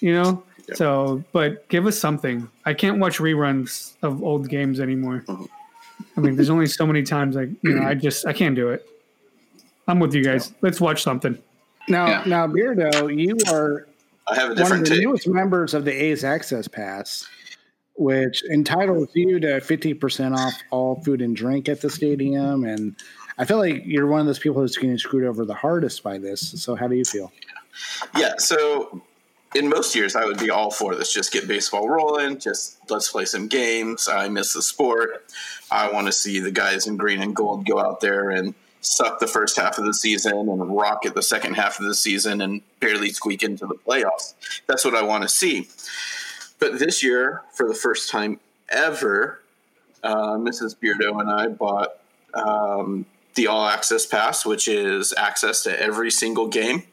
[0.00, 0.42] You know.
[0.74, 2.48] So, but give us something.
[2.64, 5.24] I can't watch reruns of old games anymore.
[6.16, 8.68] I mean, there's only so many times like you know, I just I can't do
[8.70, 8.84] it.
[9.88, 10.52] I'm with you guys.
[10.62, 11.38] Let's watch something.
[11.88, 12.22] Now, Yeah.
[12.26, 13.86] now, Beardo, you are
[14.28, 15.00] I have a one of the take.
[15.02, 17.28] newest members of the A's Access Pass,
[17.96, 22.64] which entitles you to 50% off all food and drink at the stadium.
[22.64, 22.96] And
[23.38, 26.18] I feel like you're one of those people that's getting screwed over the hardest by
[26.18, 26.62] this.
[26.62, 27.32] So, how do you feel?
[28.16, 29.02] Yeah, so
[29.54, 31.12] in most years, I would be all for this.
[31.12, 32.38] Just get baseball rolling.
[32.38, 34.08] Just let's play some games.
[34.08, 35.24] I miss the sport.
[35.70, 39.18] I want to see the guys in green and gold go out there and suck
[39.18, 42.62] the first half of the season and rocket the second half of the season and
[42.80, 44.34] barely squeak into the playoffs.
[44.66, 45.68] That's what I want to see.
[46.58, 49.40] But this year, for the first time ever,
[50.02, 50.76] uh, Mrs.
[50.76, 51.98] Beardo and I bought
[52.34, 56.84] um, the All Access Pass, which is access to every single game.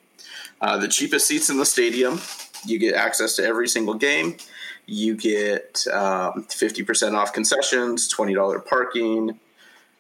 [0.61, 2.19] Uh, the cheapest seats in the stadium.
[2.65, 4.37] You get access to every single game.
[4.85, 9.39] You get um, 50% off concessions, $20 parking,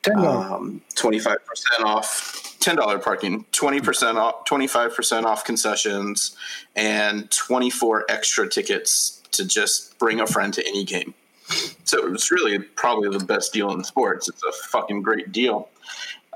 [0.03, 0.25] $10.
[0.25, 1.37] um, 25%
[1.85, 6.35] off, $10 parking, 20% off, 25% off concessions,
[6.75, 11.13] and 24 extra tickets to just bring a friend to any game.
[11.83, 14.29] So it's really probably the best deal in sports.
[14.29, 15.69] It's a fucking great deal.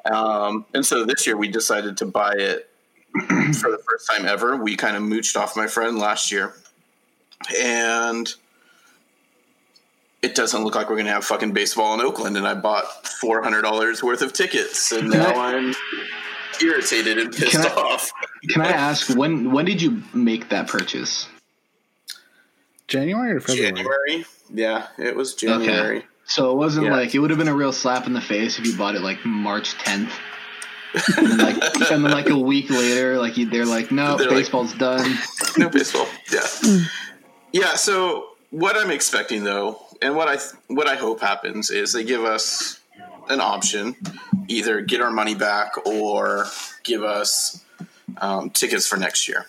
[0.05, 2.69] Um, and so this year we decided to buy it
[3.27, 4.55] for the first time ever.
[4.57, 6.53] We kind of mooched off my friend last year.
[7.59, 8.33] And
[10.21, 12.35] it doesn't look like we're going to have fucking baseball in Oakland.
[12.37, 12.85] And I bought
[13.23, 14.91] $400 worth of tickets.
[14.91, 15.75] And Can now I- I'm
[16.61, 18.11] irritated and pissed Can I- off.
[18.49, 21.27] Can I ask when when did you make that purchase?
[22.87, 23.71] January or February?
[23.73, 24.25] January?
[24.53, 25.97] Yeah, it was January.
[25.97, 26.07] Okay.
[26.25, 26.93] So it wasn't Yeah.
[26.95, 29.01] like it would have been a real slap in the face if you bought it
[29.01, 30.11] like March 10th.
[31.17, 34.27] and, then like, and then like a week later, like you, they're like, no, They're
[34.27, 35.17] like- baseball's done.
[35.57, 36.07] no baseball.
[36.31, 36.79] Yeah,
[37.51, 37.75] yeah.
[37.75, 40.37] So what I'm expecting though, and what I
[40.73, 42.79] what I hope happens is they give us
[43.29, 43.95] an option,
[44.47, 46.45] either get our money back or
[46.83, 47.63] give us
[48.19, 49.45] um, tickets for next year,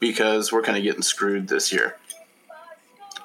[0.00, 1.96] because we're kind of getting screwed this year.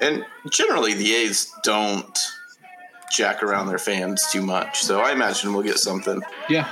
[0.02, 2.18] And generally, the A's don't
[3.12, 6.22] jack around their fans too much, so I imagine we'll get something.
[6.50, 6.68] Yeah,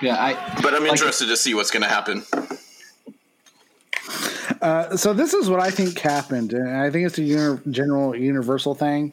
[0.00, 0.16] yeah.
[0.22, 2.22] I But I'm Like- interested to see what's going to happen.
[4.60, 8.14] Uh, so this is what I think happened, and I think it's a uni- general
[8.14, 9.12] universal thing.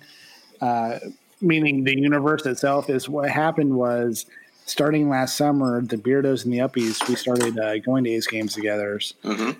[0.60, 1.00] Uh,
[1.42, 4.26] meaning the universe itself is what happened was
[4.66, 8.54] starting last summer, the Beardos and the Uppies, we started uh, going to A's games
[8.54, 9.52] together, hmm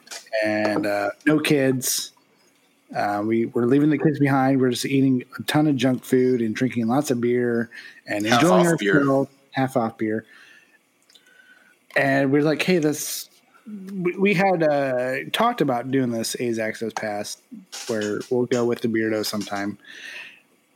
[0.44, 2.12] and uh, no kids.
[2.96, 4.62] Uh, we were leaving the kids behind.
[4.62, 7.70] We are just eating a ton of junk food and drinking lots of beer
[8.06, 9.28] and Half enjoying off beer.
[9.52, 10.26] Half off beer.
[11.96, 13.30] And we're like, hey, let's
[13.68, 17.38] we, we had uh, talked about doing this A's Access Pass,
[17.88, 19.78] where we'll go with the Beardo sometime.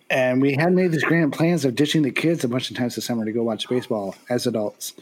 [0.10, 2.96] And we had made these grand plans of ditching the kids a bunch of times
[2.96, 4.94] this summer to go watch baseball as adults.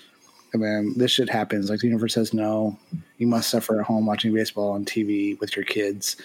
[0.53, 1.69] And then this shit happens.
[1.69, 2.77] Like the universe says, no,
[3.17, 6.15] you must suffer at home watching baseball on TV with your kids.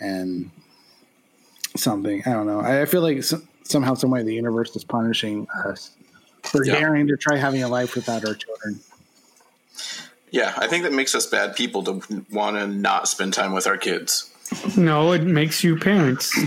[0.00, 0.50] And
[1.76, 2.60] something, I don't know.
[2.60, 5.90] I, I feel like s somehow, some way, the universe is punishing us
[6.42, 6.78] for Yeah.
[6.78, 8.80] daring to try having a life without our children.
[10.30, 13.66] Yeah, I think that makes us bad people to want to not spend time with
[13.66, 14.30] our kids.
[14.76, 16.32] No, it makes you parents.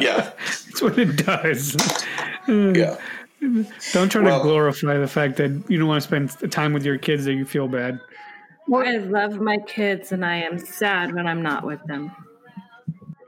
[0.00, 0.30] Yeah,
[0.66, 1.76] That's what it does.
[2.48, 2.96] yeah.
[3.92, 6.84] Don't try Well- to glorify the fact that you don't want to spend time with
[6.84, 8.00] your kids that you feel bad.
[8.72, 12.12] I love my kids and I am sad when I'm not with them.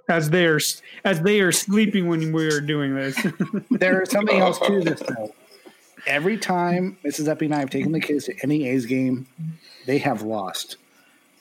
[0.09, 0.61] As they are
[1.05, 3.21] as they are sleeping when we are doing this.
[3.71, 5.35] There's something else to this though.
[6.07, 7.29] Every time Mrs.
[7.29, 9.27] Uppy and I have taken the kids to any A's game,
[9.87, 10.77] they have lost.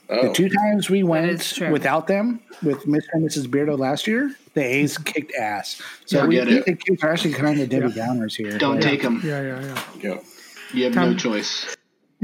[0.07, 0.33] The oh.
[0.33, 3.07] two times we went without them, with Mr.
[3.13, 3.47] and Mrs.
[3.47, 5.81] Beardo last year, the A's kicked ass.
[6.05, 6.65] So Yeah, we get think it.
[6.65, 8.57] the kids are actually kind of Debbie Downers here.
[8.57, 9.21] Don't take them.
[9.23, 9.81] yeah, yeah, yeah.
[10.01, 10.19] yeah,
[10.73, 11.75] You have no choice.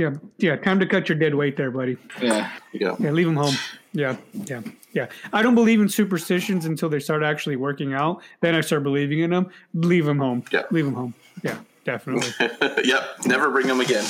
[0.02, 0.56] Yeah, yeah.
[0.56, 1.96] Time to cut your dead weight there, buddy.
[2.20, 2.52] Yeah.
[2.74, 2.96] yeah.
[3.00, 3.54] Yeah, leave them home.
[3.94, 4.62] Yeah, yeah,
[4.94, 5.08] yeah.
[5.32, 8.24] I don't believe in superstitions until they start actually working out.
[8.40, 9.52] Then I start believing in them.
[9.76, 10.44] Leave them home.
[10.52, 10.64] Yeah.
[10.72, 11.14] leave them home.
[11.44, 12.32] Yeah, definitely.
[12.84, 14.06] yep, never bring them again.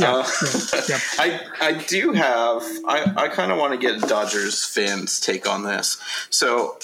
[0.00, 0.26] Yeah, Uh,
[0.72, 0.98] yeah, yeah.
[1.18, 5.62] I I do have I, I kind of want to get Dodgers fans take on
[5.62, 5.96] this.
[6.30, 6.76] So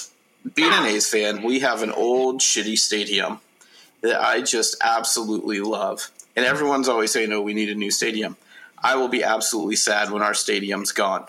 [0.55, 3.39] being an A's fan, we have an old shitty stadium
[4.01, 6.11] that I just absolutely love.
[6.37, 8.37] And everyone's always saying, "No, we need a new stadium."
[8.81, 11.25] I will be absolutely sad when our stadium's gone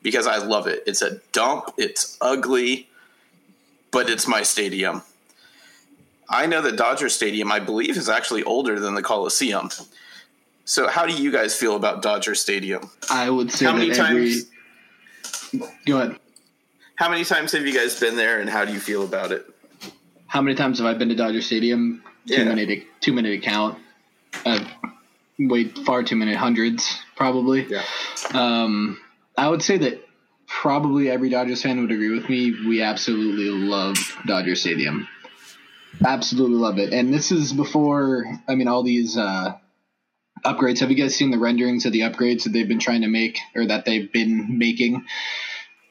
[0.00, 0.84] because I love it.
[0.86, 1.74] It's a dump.
[1.76, 2.88] It's ugly,
[3.90, 5.02] but it's my stadium.
[6.30, 9.70] I know that Dodger Stadium, I believe, is actually older than the Coliseum.
[10.66, 12.90] So, how do you guys feel about Dodger Stadium?
[13.10, 13.96] I would say How many every.
[13.96, 14.44] times?
[15.86, 16.16] Go ahead.
[16.96, 19.46] How many times have you guys been there, and how do you feel about it?
[20.28, 22.02] How many times have I been to Dodger Stadium?
[22.28, 22.44] Too Yeah.
[22.44, 23.78] many to too many to count.
[24.44, 24.64] Uh,
[25.38, 27.66] way far too many hundreds, probably.
[27.66, 27.84] Yeah.
[28.34, 29.00] Um,
[29.36, 30.04] I would say that
[30.46, 32.54] probably every Dodgers fan would agree with me.
[32.66, 35.06] We absolutely love Dodger Stadium.
[36.04, 36.92] Absolutely love it.
[36.92, 39.56] And this is before, I mean, all these uh,
[40.44, 40.80] upgrades.
[40.80, 43.38] Have you guys seen the renderings of the upgrades that they've been trying to make
[43.54, 45.04] or that they've been making?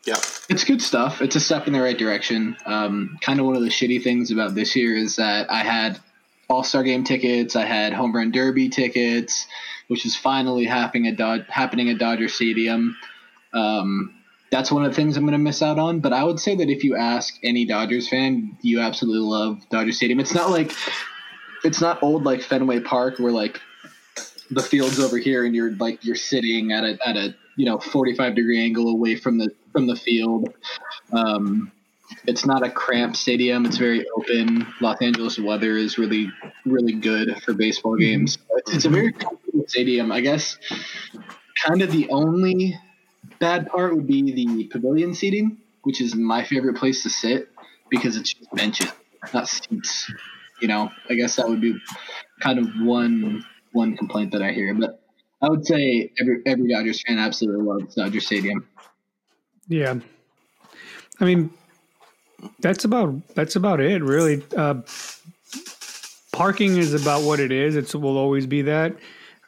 [0.05, 0.19] Yeah.
[0.49, 1.21] It's good stuff.
[1.21, 2.55] It's a step in the right direction.
[2.65, 5.99] Um, kind of one of the shitty things about this year is that I had
[6.49, 9.47] All Star Game tickets, I had Home Run Derby tickets,
[9.87, 12.97] which is finally happening at Dod- happening at Dodger Stadium.
[13.53, 14.13] Um,
[14.49, 15.99] that's one of the things I'm going to miss out on.
[15.99, 19.91] But I would say that if you ask any Dodgers fan, you absolutely love Dodger
[19.91, 20.19] Stadium.
[20.19, 20.71] It's not like
[21.63, 23.59] it's not old like Fenway Park where like
[24.49, 27.79] the field's over here and you're like you're sitting at a at a you know
[27.79, 30.53] 45 degree angle away from the from the field.
[31.11, 31.71] Um,
[32.25, 33.65] it's not a cramped stadium.
[33.65, 34.67] It's very open.
[34.81, 36.31] Los Angeles weather is really
[36.65, 38.01] really good for baseball mm-hmm.
[38.01, 38.37] games.
[38.57, 38.95] It's, it's a mm-hmm.
[38.95, 40.11] very comfortable stadium.
[40.11, 40.57] I guess
[41.65, 42.79] kind of the only
[43.39, 47.49] bad part would be the pavilion seating, which is my favorite place to sit
[47.89, 48.91] because it's just benches,
[49.33, 50.11] not seats.
[50.61, 51.75] You know, I guess that would be
[52.41, 54.73] kind of one one complaint that I hear.
[54.73, 55.01] But
[55.41, 58.67] I would say every every Dodgers fan absolutely loves Dodger Stadium.
[59.67, 59.95] Yeah.
[61.19, 61.51] I mean,
[62.59, 64.43] that's about that's about it, really.
[64.55, 64.81] Uh,
[66.31, 67.75] parking is about what it is.
[67.75, 68.93] It will always be that.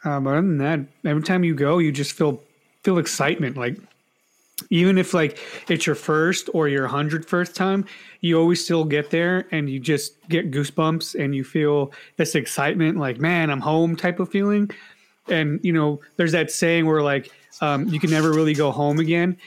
[0.04, 2.41] Uh, but other than that, every time you go, you just feel
[2.84, 3.58] feel excitement.
[3.58, 3.78] Like
[4.69, 5.38] even if like
[5.69, 7.86] it's your first or your hundred first time,
[8.21, 12.97] you always still get there and you just get goosebumps and you feel this excitement,
[12.97, 14.69] like man, I'm home type of feeling.
[15.28, 18.99] And you know, there's that saying where like um, you can never really go home
[18.99, 19.38] again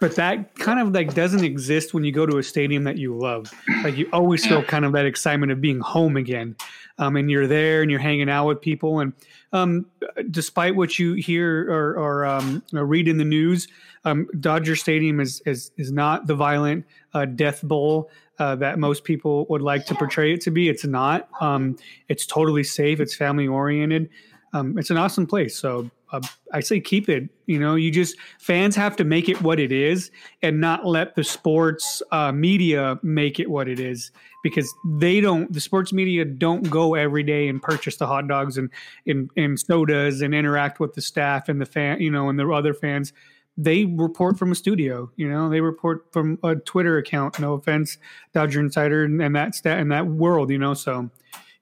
[0.00, 3.16] but that kind of like doesn't exist when you go to a stadium that you
[3.16, 3.52] love.
[3.82, 6.56] Like you always feel kind of that excitement of being home again
[6.98, 9.00] um, and you're there and you're hanging out with people.
[9.00, 9.12] And
[9.52, 9.86] um,
[10.30, 13.66] despite what you hear or, or, um, read in the news
[14.04, 16.84] um, dodger stadium is, is, is not the violent
[17.14, 20.68] uh, death bowl uh, that most people would like to portray it to be.
[20.68, 21.28] It's not.
[21.40, 21.76] Um,
[22.08, 23.00] it's totally safe.
[23.00, 24.10] It's family oriented
[24.52, 25.56] um, it's an awesome place.
[25.56, 26.20] So uh,
[26.52, 27.28] I say keep it.
[27.46, 30.10] You know, you just fans have to make it what it is,
[30.42, 34.10] and not let the sports uh, media make it what it is
[34.42, 35.52] because they don't.
[35.52, 38.70] The sports media don't go every day and purchase the hot dogs and
[39.06, 42.00] and, and sodas and interact with the staff and the fan.
[42.00, 43.12] You know, and the other fans.
[43.60, 45.10] They report from a studio.
[45.16, 47.40] You know, they report from a Twitter account.
[47.40, 47.98] No offense,
[48.32, 50.50] Dodger Insider and, and that stat and that world.
[50.50, 51.10] You know, so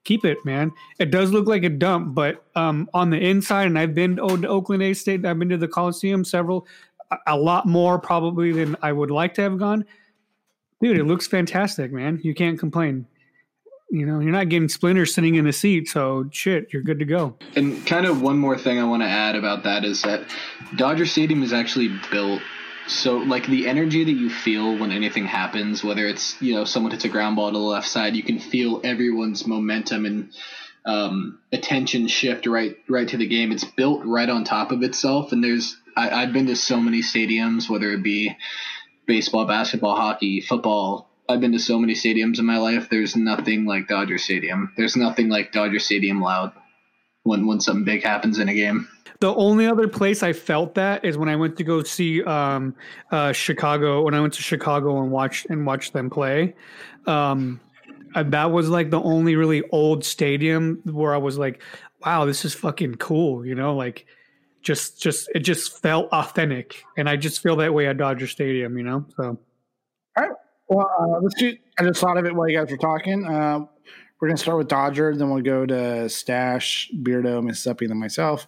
[0.07, 0.71] keep it, man.
[0.99, 4.47] It does look like a dump, but um, on the inside, and I've been to
[4.47, 5.25] Oakland A State.
[5.25, 6.65] I've been to the Coliseum several,
[7.11, 9.85] a, a lot more probably than I would like to have gone.
[10.81, 12.21] Dude, it looks fantastic, man.
[12.23, 13.05] You can't complain.
[13.89, 17.05] You know, you're not getting splinters sitting in the seat, so shit, you're good to
[17.05, 17.37] go.
[17.55, 20.23] And kind of one more thing I want to add about that is that
[20.75, 22.41] Dodger Stadium is actually built
[22.87, 26.91] so like the energy that you feel when anything happens, whether it's you know someone
[26.91, 30.29] hits a ground ball to the left side, you can feel everyone's momentum and
[30.85, 33.51] um, attention shift right right to the game.
[33.51, 37.01] It's built right on top of itself, and there's I, I've been to so many
[37.01, 38.35] stadiums, whether it be
[39.05, 41.09] baseball, basketball, hockey, football.
[41.29, 42.87] I've been to so many stadiums in my life.
[42.89, 44.71] There's nothing like Dodger Stadium.
[44.77, 46.53] There's nothing like Dodger Stadium loud
[47.23, 48.87] when when something big happens in a game.
[49.19, 52.75] The only other place I felt that is when I went to go see um,
[53.11, 54.03] uh, Chicago.
[54.03, 56.55] When I went to Chicago and watched and watched them play,
[57.07, 57.59] um,
[58.13, 61.63] uh, that was like the only really old stadium where I was like,
[62.05, 64.05] "Wow, this is fucking cool," you know, like
[64.61, 68.77] just just it just felt authentic, and I just feel that way at Dodger Stadium,
[68.77, 69.05] you know.
[69.15, 70.31] So All right.
[70.67, 71.55] Well, uh, let's do.
[71.79, 73.25] I just thought of it while you guys were talking.
[73.25, 73.65] Uh,
[74.19, 78.47] we're gonna start with Dodger, then we'll go to Stash, Beardo, Mississippi, then myself.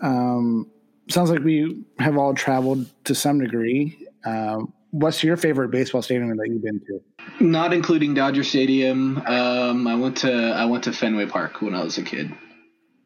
[0.00, 0.70] Um,
[1.08, 4.06] sounds like we have all traveled to some degree.
[4.24, 7.00] Um, what's your favorite baseball stadium that you've been to?
[7.44, 9.18] Not including Dodger Stadium.
[9.26, 12.32] Um, I went to I went to Fenway Park when I was a kid,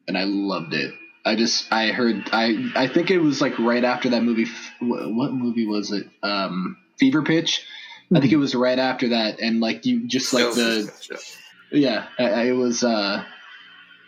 [0.07, 0.93] and I loved it.
[1.25, 4.47] I just I heard I I think it was like right after that movie.
[4.79, 6.07] What, what movie was it?
[6.21, 7.65] Um, Fever Pitch.
[8.15, 10.91] I think it was right after that, and like you just like the
[11.71, 12.83] yeah, I, I- it was.
[12.83, 13.23] uh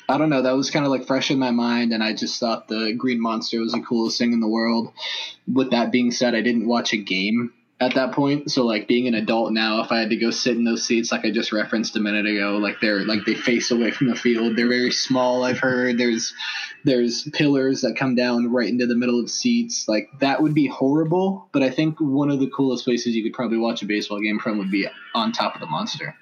[0.08, 0.42] I don't know.
[0.42, 3.20] That was kind of like fresh in my mind, and I just thought the Green
[3.20, 4.92] Monster was the coolest thing in the world.
[5.52, 9.08] With that being said, I didn't watch a game at that point, so like being
[9.08, 11.52] an adult now, if I had to go sit in those seats, like I just
[11.52, 14.56] referenced a minute ago, like they're like they face away from the field.
[14.56, 15.44] They're very small.
[15.44, 16.34] I've heard there's
[16.86, 19.88] there's pillars that come down right into the middle of seats.
[19.90, 23.34] Like that would be horrible, but I think one of the coolest places you could
[23.34, 26.16] probably watch a baseball game from would be on top of the monster.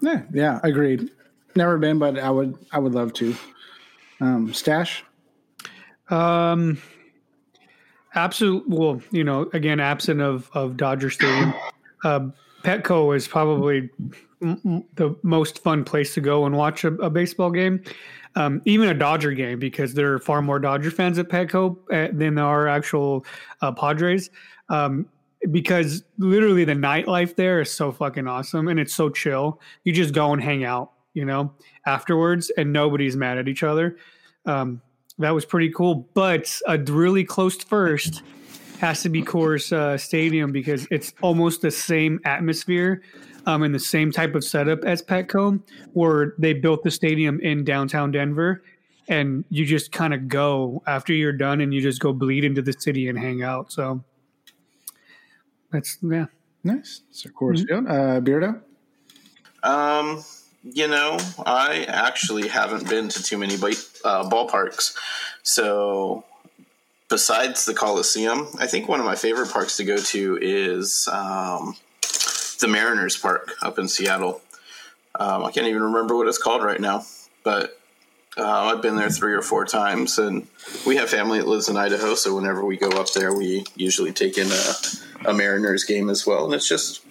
[0.00, 1.10] Yeah, yeah, agreed.
[1.56, 2.56] Never been, but I would.
[2.70, 3.34] I would love to.
[4.20, 5.04] Um, Stash.
[6.10, 6.78] Um,
[8.14, 8.68] absolute.
[8.68, 11.54] Well, you know, again, absent of of Dodger Stadium,
[12.04, 12.28] uh,
[12.62, 13.88] Petco is probably
[14.40, 17.82] the most fun place to go and watch a, a baseball game,
[18.34, 22.12] um, even a Dodger game, because there are far more Dodger fans at Petco uh,
[22.12, 23.24] than there are actual
[23.62, 24.30] uh, Padres.
[24.68, 25.06] Um,
[25.50, 29.60] because literally the nightlife there is so fucking awesome and it's so chill.
[29.84, 31.50] You just go and hang out, you know,
[31.86, 33.96] afterwards, and nobody's mad at each other.
[34.44, 34.82] Um,
[35.18, 36.06] that was pretty cool.
[36.12, 38.22] But a really close first
[38.78, 43.02] has to be Coors uh, Stadium because it's almost the same atmosphere
[43.46, 45.60] um, and the same type of setup as Petco,
[45.94, 48.62] where they built the stadium in downtown Denver.
[49.08, 52.60] And you just kind of go after you're done and you just go bleed into
[52.60, 53.72] the city and hang out.
[53.72, 54.04] So
[55.72, 56.26] that's, yeah.
[56.62, 57.02] Nice.
[57.10, 57.86] So Coors Field.
[57.86, 58.60] Uh, Beardo.
[59.62, 60.22] Um,
[60.72, 64.96] you know, I actually haven't been to too many uh, ballparks.
[65.42, 66.24] So,
[67.08, 71.76] besides the Coliseum, I think one of my favorite parks to go to is um,
[72.60, 74.40] the Mariners Park up in Seattle.
[75.18, 77.04] Um, I can't even remember what it's called right now,
[77.44, 77.78] but
[78.36, 80.46] uh, I've been there three or four times, and
[80.86, 82.14] we have family that lives in Idaho.
[82.14, 86.26] So whenever we go up there, we usually take in a, a Mariners game as
[86.26, 87.02] well, and it's just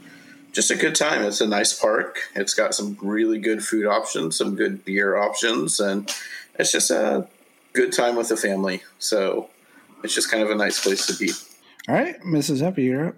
[0.55, 1.21] just a good time.
[1.23, 2.17] It's a nice park.
[2.33, 6.09] It's got some really good food options, some good beer options, and
[6.57, 7.27] it's just a
[7.73, 8.81] good time with the family.
[8.97, 9.49] So
[10.01, 11.31] it's just kind of a nice place to be.
[11.89, 12.65] All right, Mrs.
[12.65, 13.15] Uppy, you're up.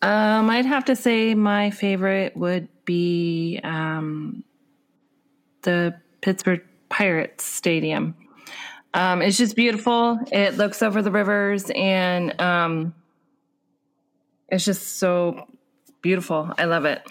[0.00, 4.42] Um, I'd have to say my favorite would be um,
[5.62, 8.14] the Pittsburgh Pirates Stadium.
[8.94, 10.18] Um, it's just beautiful.
[10.32, 12.94] It looks over the rivers, and um,
[14.48, 15.46] it's just so
[16.04, 16.52] beautiful.
[16.56, 17.02] I love it.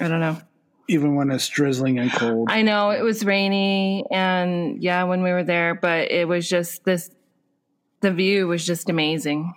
[0.00, 0.40] I don't know.
[0.88, 2.48] Even when it's drizzling and cold.
[2.50, 6.82] I know it was rainy, and yeah, when we were there, but it was just
[6.84, 7.10] this.
[8.00, 9.54] The view was just amazing.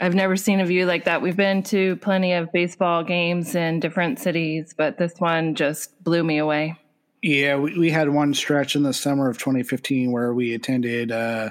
[0.00, 1.22] I've never seen a view like that.
[1.22, 6.22] We've been to plenty of baseball games in different cities, but this one just blew
[6.22, 6.76] me away.
[7.22, 11.50] Yeah, we, we had one stretch in the summer of 2015 where we attended uh,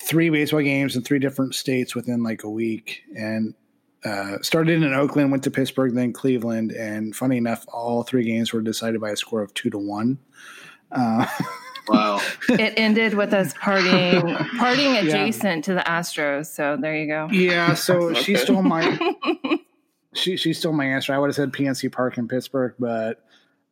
[0.00, 3.54] three baseball games in three different states within like a week, and
[4.04, 8.52] uh, started in Oakland, went to Pittsburgh, then Cleveland, and funny enough, all three games
[8.52, 10.18] were decided by a score of two to one.
[10.90, 11.26] Uh,
[11.88, 12.20] Wow.
[12.48, 16.46] It ended with us partying, partying adjacent to the Astros.
[16.46, 17.26] So there you go.
[17.32, 18.44] yeah, so she Okay.
[18.44, 18.96] stole my
[20.14, 21.12] she she's still my answer.
[21.12, 23.24] I would have said PNC Park in Pittsburgh, but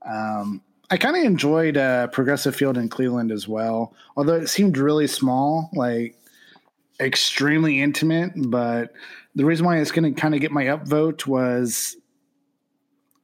[0.04, 0.60] um,
[0.90, 3.94] I kind of enjoyed uh, Progressive Field in Cleveland as well.
[4.16, 6.16] Although it seemed really small, like
[6.98, 8.32] extremely intimate.
[8.34, 8.92] But
[9.34, 11.96] the reason why it's going to kind of get my upvote was,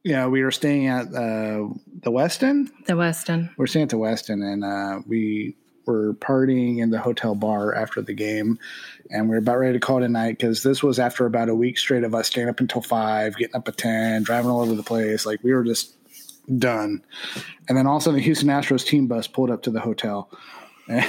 [0.03, 1.67] you know, we were staying at uh,
[2.01, 2.69] the Westin.
[2.85, 3.49] The Weston.
[3.57, 5.55] We're staying at the Westin, and uh, we
[5.85, 8.59] were partying in the hotel bar after the game,
[9.09, 11.49] and we are about ready to call it a night because this was after about
[11.49, 14.61] a week straight of us staying up until five, getting up at ten, driving all
[14.61, 15.25] over the place.
[15.25, 15.95] Like we were just
[16.57, 17.03] done.
[17.67, 19.81] And then all of a sudden, the Houston Astros team bus pulled up to the
[19.81, 20.29] hotel.
[20.87, 21.05] And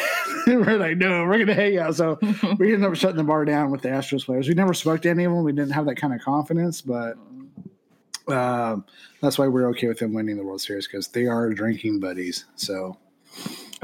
[0.46, 1.94] we're like, no, we're gonna hang out.
[1.96, 2.18] So
[2.58, 4.48] we ended up shutting the bar down with the Astros players.
[4.48, 5.44] We never spoke to any of them.
[5.44, 7.16] We didn't have that kind of confidence, but
[8.28, 8.84] um,
[9.22, 12.44] that's why we're okay with them winning the World Series because they are drinking buddies.
[12.56, 12.96] So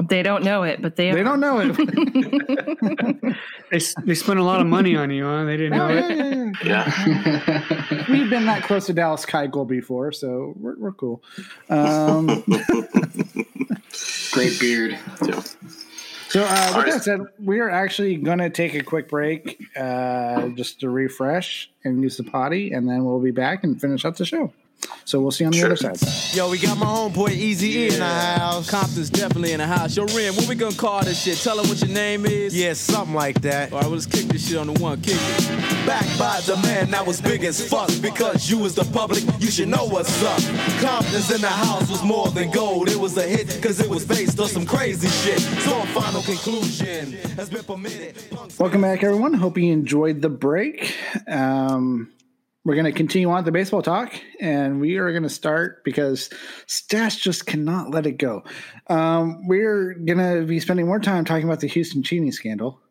[0.09, 1.23] They don't know it, but they, they are.
[1.23, 1.75] don't know it.
[3.71, 5.45] they they spent a lot of money on you, huh?
[5.45, 6.17] They didn't know Oh, yeah, it.
[6.17, 7.81] yeah, yeah.
[7.89, 8.05] Yeah.
[8.11, 11.23] We've been that close to Dallas Keuchel before, so we're, we're cool.
[11.69, 12.43] Um,
[14.31, 14.97] Great beard.
[16.35, 20.49] So, uh, with that said, we are actually going to take a quick break uh,
[20.49, 24.17] just to refresh and use the potty, and then we'll be back and finish up
[24.17, 24.51] the show.
[25.03, 25.67] So, we'll see you on the Sure.
[25.73, 26.35] other side.
[26.35, 28.69] Yo, we got my homeboy Easy E in the house.
[28.69, 29.95] Compton's definitely in the house.
[29.95, 31.37] Yo, Ren, what we gonna call this shit?
[31.37, 32.55] Tell him what your name is.
[32.55, 33.71] Yeah, something like that.
[33.71, 34.99] All right, well, let's kick this shit on the one.
[35.01, 35.85] Kick it.
[35.85, 37.89] Back by the man that was big as fuck.
[38.01, 40.39] Because you was the public, you should know what's up.
[40.81, 42.89] Compton's in the house was more than gold.
[42.89, 45.39] It was a hit because it was based on some crazy shit.
[45.39, 48.15] So a final conclusion has been permitted.
[48.59, 49.33] Welcome back, everyone.
[49.35, 50.95] Hope you enjoyed the break.
[51.27, 52.09] Um,
[52.65, 54.11] we're going to continue on the baseball talk,
[54.41, 56.31] and we are going to start because
[56.65, 58.43] Stash just cannot let it go.
[58.87, 62.81] Um, we're going to be spending more time talking about the Houston cheating scandal.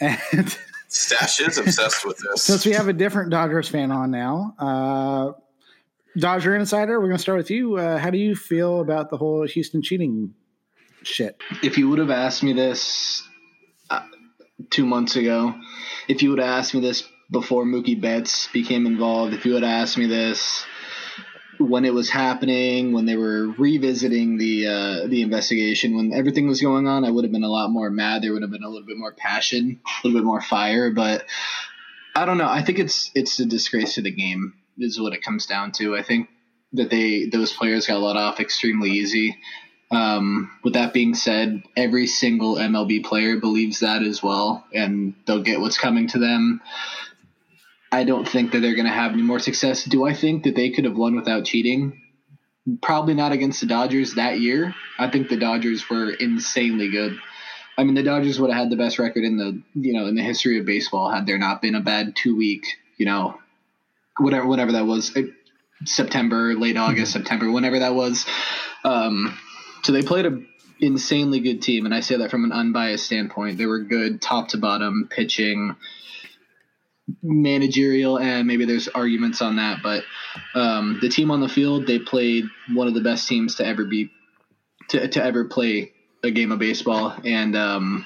[0.00, 0.58] And
[0.88, 2.42] Stash is obsessed with this.
[2.42, 5.32] since we have a different Dodgers fan on now, uh,
[6.18, 7.76] Dodger Insider, we're going to start with you.
[7.76, 10.34] Uh, how do you feel about the whole Houston cheating
[11.04, 11.40] shit?
[11.62, 13.22] if you would have asked me this
[13.88, 14.02] uh,
[14.70, 15.54] two months ago,
[16.08, 19.64] if you would have asked me this before Mookie Betts became involved, if you have
[19.64, 20.64] asked me this
[21.58, 26.60] when it was happening, when they were revisiting the uh, the investigation, when everything was
[26.60, 28.22] going on, I would have been a lot more mad.
[28.22, 30.90] There would have been a little bit more passion, a little bit more fire.
[30.90, 31.24] But
[32.14, 32.48] I don't know.
[32.48, 34.54] I think it's it's a disgrace to the game.
[34.78, 35.96] Is what it comes down to.
[35.96, 36.28] I think
[36.72, 39.36] that they those players got let off extremely easy.
[39.90, 45.42] Um, with that being said, every single MLB player believes that as well, and they'll
[45.42, 46.60] get what's coming to them.
[47.94, 49.84] I don't think that they're going to have any more success.
[49.84, 52.02] Do I think that they could have won without cheating?
[52.82, 54.74] Probably not against the Dodgers that year.
[54.98, 57.16] I think the Dodgers were insanely good.
[57.78, 60.16] I mean, the Dodgers would have had the best record in the you know in
[60.16, 62.64] the history of baseball had there not been a bad two week
[62.96, 63.38] you know
[64.18, 65.26] whatever whatever that was eh,
[65.84, 68.26] September, late August, September, whenever that was.
[68.82, 69.38] Um,
[69.84, 70.40] so they played a
[70.80, 73.56] insanely good team, and I say that from an unbiased standpoint.
[73.58, 75.76] They were good top to bottom, pitching,
[77.22, 80.04] managerial, and maybe there's arguments on that, but
[80.54, 83.84] um, the team on the field they played one of the best teams to ever
[83.84, 84.10] be
[84.88, 85.92] to to ever play
[86.22, 88.04] a game of baseball, and um,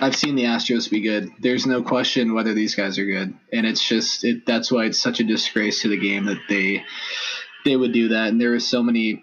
[0.00, 1.30] I've seen the Astros be good.
[1.40, 4.46] There's no question whether these guys are good, and it's just it.
[4.46, 6.84] That's why it's such a disgrace to the game that they
[7.64, 8.28] they would do that.
[8.28, 9.22] And there are so many,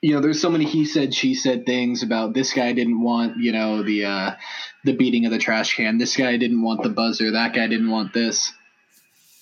[0.00, 3.38] you know, there's so many he said she said things about this guy didn't want
[3.38, 4.30] you know the uh,
[4.84, 5.98] the beating of the trash can.
[5.98, 7.32] This guy didn't want the buzzer.
[7.32, 8.52] That guy didn't want this.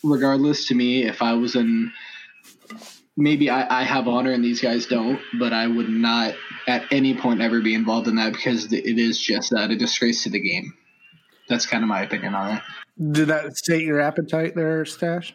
[0.02, 1.92] Regardless, to me, if I was in
[3.16, 6.34] maybe I, I have honor and these guys don't, but I would not
[6.66, 10.24] at any point ever be involved in that because it is just that a disgrace
[10.24, 10.74] to the game.
[11.48, 12.62] That's kind of my opinion on it.
[13.12, 15.34] Did that state your appetite there, Stash?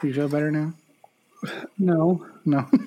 [0.00, 0.74] Do you feel better now?
[1.78, 2.68] No, No.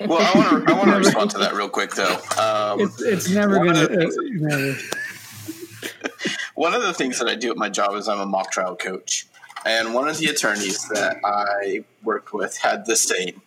[0.00, 2.14] Well, I want to I want to respond to that real quick though.
[2.38, 3.82] Um, it's it's never One gonna.
[3.84, 4.06] of the
[4.46, 4.82] Uh, things-
[6.54, 8.76] one of the things that I do at my job is I'm a mock trial
[8.76, 9.26] coach,
[9.64, 13.40] and one of the attorneys that I worked with had this saying,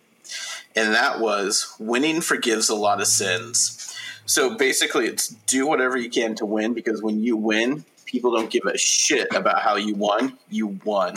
[0.76, 3.80] and that was winning forgives a lot of sins.
[4.26, 8.50] So basically, it's do whatever you can to win because when you win, people don't
[8.50, 10.38] give a shit about how you won.
[10.50, 11.14] You won,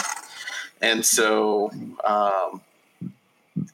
[0.82, 1.72] and so.
[2.06, 2.62] Um,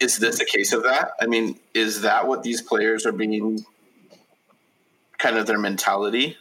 [0.04, 1.14] is this a case of that?
[1.22, 3.66] I mean, is that what these players are being
[5.18, 6.38] kind of their mentality?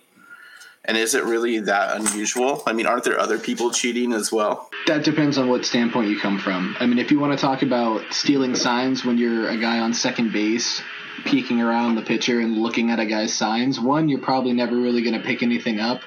[0.85, 2.65] And is it really that unusual?
[2.67, 4.69] I mean, aren't there other people cheating as well?
[4.89, 6.77] That depends on what standpoint you come from.
[6.81, 9.95] I mean, if you want to talk about stealing signs when you're a guy on
[9.95, 10.83] second base,
[11.25, 15.03] peeking around the pitcher and looking at a guy's signs, one, you're probably never really
[15.03, 16.01] going to pick anything up.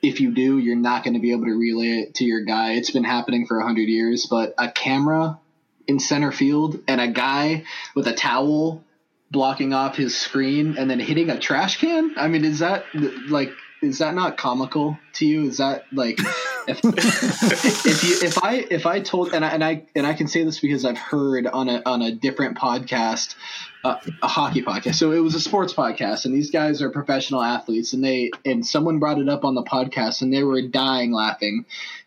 [0.00, 2.72] if you do, you're not going to be able to relay it to your guy.
[2.72, 5.38] It's been happening for 100 years, but a camera
[5.86, 7.64] in center field and a guy
[7.94, 8.82] with a towel
[9.30, 12.14] blocking off his screen and then hitting a trash can?
[12.16, 12.84] I mean, is that
[13.28, 13.50] like
[13.82, 15.48] is that not comical to you?
[15.48, 16.18] Is that like
[16.68, 20.28] if, if you if I if I told and I and I and I can
[20.28, 23.34] say this because I've heard on a on a different podcast
[23.84, 24.94] uh, a hockey podcast.
[24.94, 28.66] So it was a sports podcast, and these guys are professional athletes, and they and
[28.66, 31.66] someone brought it up on the podcast, and they were dying laughing,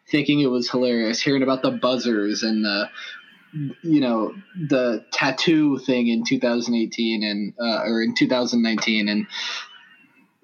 [0.09, 2.89] thinking it was hilarious, hearing about the buzzers and the
[3.53, 4.33] you know
[4.69, 9.27] the tattoo thing in 2018 and uh, or in 2019 and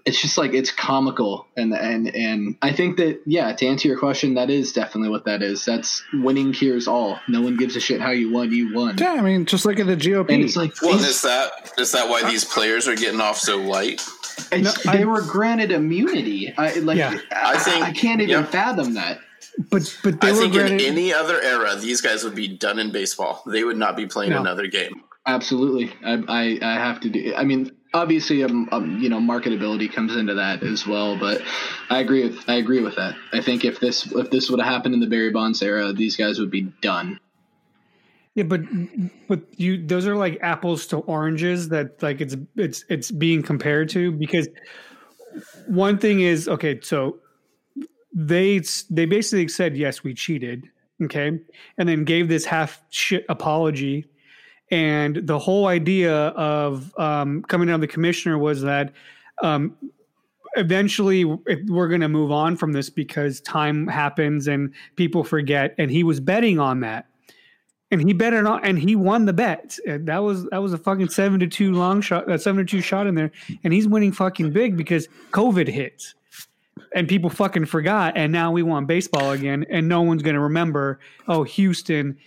[0.06, 3.98] it's just like it's comical and and and I think that yeah to answer your
[3.98, 7.80] question that is definitely what that is that's winning cures all no one gives a
[7.80, 10.30] shit how you won you won Yeah, I mean, just look at the GOP.
[10.34, 13.58] and it's like well, is that is that why these players are getting off so
[13.58, 14.02] light?
[14.52, 17.18] it's, they were granted immunity I like Yeah.
[17.32, 18.46] I, I think- I can't even yeah.
[18.46, 19.20] fathom that
[19.70, 22.48] But but they I were think granted, in any other era, these guys would be
[22.48, 23.44] done in baseball.
[23.46, 24.42] They would not be playing No.
[24.42, 25.04] another game.
[25.26, 29.90] absolutely I, I I have to do I mean obviously um, um you know marketability
[29.94, 31.42] comes into that as well but
[31.90, 34.68] I agree with I agree with that I think if this if this would have
[34.68, 37.20] happened in the Barry Bonds era these guys would be done
[38.36, 38.62] Yeah, but
[39.30, 43.90] but you those are like apples to oranges that like it's it's it's being compared
[43.90, 44.48] to because
[45.68, 47.20] one thing is okay, so
[48.14, 50.70] they they basically said yes, we cheated,
[51.04, 51.40] okay,
[51.78, 54.06] and then gave this half shit apology,
[54.72, 58.94] and the whole idea of um, coming down the commissioner was that
[59.42, 59.76] um,
[60.56, 65.92] eventually we're going to move on from this because time happens and people forget, and
[65.92, 67.08] he was betting on that.
[67.92, 69.78] And he bet on, and he won the bet.
[69.86, 72.82] That was that was a fucking seven to two long shot, a seven to two
[72.82, 73.32] shot in there,
[73.64, 76.16] and he's winning fucking big because COVID hit,
[76.94, 81.00] and people fucking forgot, and now we want baseball again, and no one's gonna remember.
[81.28, 82.18] Oh, Houston,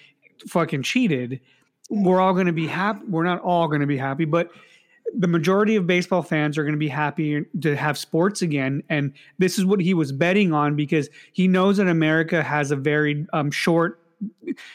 [0.48, 1.40] fucking cheated.
[1.88, 3.00] We're all gonna be happy.
[3.08, 4.50] We're not all gonna be happy, but
[5.14, 9.12] the majority of baseball fans are going to be happy to have sports again and
[9.38, 13.24] this is what he was betting on because he knows that america has a very
[13.32, 14.00] um, short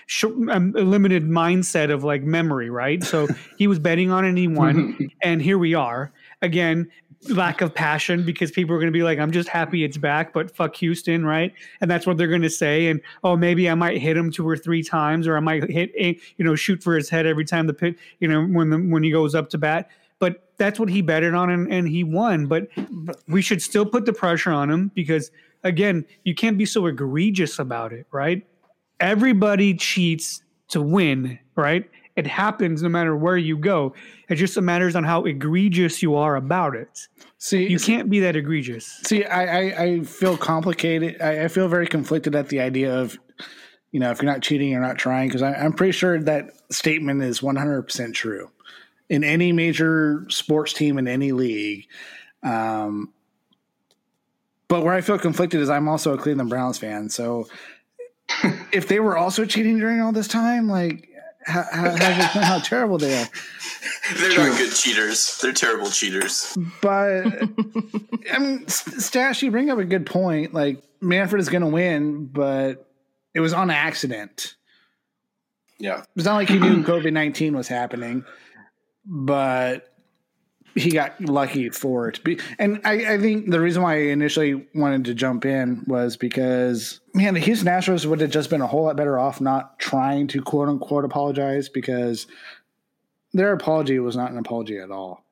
[0.06, 3.04] short, um, limited mindset of like memory, right?
[3.04, 3.28] So
[3.58, 6.12] he was betting on it and he won, and here we are
[6.42, 6.90] again.
[7.30, 10.34] Lack of passion because people are going to be like, "I'm just happy it's back,"
[10.34, 11.54] but fuck Houston, right?
[11.80, 12.88] And that's what they're going to say.
[12.88, 15.92] And oh, maybe I might hit him two or three times, or I might hit,
[16.38, 19.04] you know, shoot for his head every time the pit, you know, when the when
[19.04, 19.90] he goes up to bat.
[20.20, 22.48] But that's what he betted on, and, and he won.
[22.48, 22.68] But
[23.28, 25.32] we should still put the pressure on him because,
[25.64, 28.46] again, you can't be so egregious about it, right?
[29.02, 31.90] everybody cheats to win, right?
[32.16, 33.94] It happens no matter where you go.
[34.30, 37.08] It just matters on how egregious you are about it.
[37.38, 39.00] See, You can't be that egregious.
[39.06, 41.22] See, I, I, I feel complicated.
[41.22, 43.18] I, I feel very conflicted at the idea of,
[43.92, 45.30] you know, if you're not cheating, you're not trying.
[45.30, 48.52] Because I'm pretty sure that statement is 100% true
[49.10, 51.88] in any major sports team in any league.
[52.44, 53.14] Um,
[54.68, 57.10] but where I feel conflicted is I'm also a Cleveland Browns fan.
[57.10, 57.48] So
[58.72, 61.10] if they were also cheating during all this time, like,
[61.46, 63.28] how, how, how, how terrible they are.
[64.18, 65.38] They're not good cheaters.
[65.42, 66.58] They're terrible cheaters.
[66.82, 67.26] But
[68.32, 70.54] I mean, Stash, you bring up a good point.
[70.54, 72.88] Like Manfred is going to win, but
[73.34, 74.56] it was on accident.
[75.80, 76.04] Yeah.
[76.16, 78.26] It's not like he knew COVID nineteen was happening,
[79.06, 79.91] but
[80.76, 82.20] he got lucky for it.
[82.60, 87.00] And I, I think the reason why I initially wanted to jump in was because
[87.14, 90.28] man, the Houston Astros would have just been a whole lot better off not trying
[90.28, 92.28] to quote unquote apologize because
[93.34, 95.24] their apology was not an apology at all.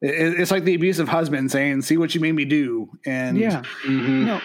[0.00, 3.36] It- it- it's like the abusive husband saying, "See what you made me do," and
[3.38, 3.62] Yeah.
[3.84, 4.24] Mhm.
[4.26, 4.40] No.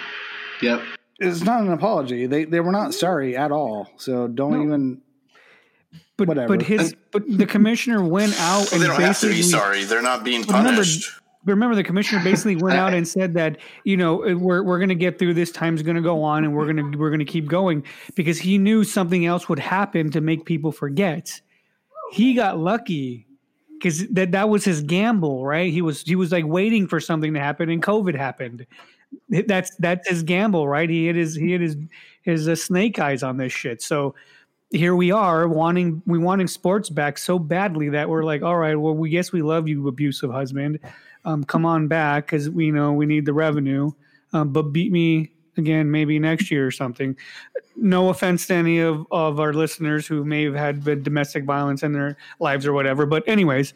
[0.62, 0.82] Yep.
[1.20, 2.26] it's not an apology.
[2.28, 3.90] They they were not sorry at all.
[3.98, 4.64] So don't No.
[4.64, 5.02] even.
[6.18, 6.48] But Whatever.
[6.58, 9.42] but his but the commissioner went out Well, and they don't have to basically be
[9.42, 9.84] sorry.
[9.84, 10.84] They're not being But remember-
[11.44, 14.96] remember the commissioner basically went out and said that you know we're we're going to
[14.96, 15.52] get through this.
[15.52, 17.84] Time's going to go on and we're going to we're going to keep going
[18.16, 21.42] because he knew something else would happen to make people forget.
[22.12, 23.28] He got lucky
[23.74, 25.70] because that that was his gamble right?
[25.74, 28.66] He was he was like waiting for something to happen and covid happened.
[29.30, 30.90] That's that's his gamble right?
[30.90, 31.76] He had his he had his
[32.22, 33.82] his uh, snake eyes on this shit.
[33.82, 34.16] So
[34.76, 38.76] here we are wanting we wanting sports back so badly that we're like all right
[38.76, 40.80] well we guess we love you abusive husband
[41.24, 43.90] um, come on back because we know we need the revenue
[44.34, 47.16] um, but beat me again, maybe next year or something.
[47.76, 51.94] No offense to any of, of our listeners who may have had domestic violence in
[51.94, 53.06] their lives or whatever.
[53.06, 53.74] But anyways,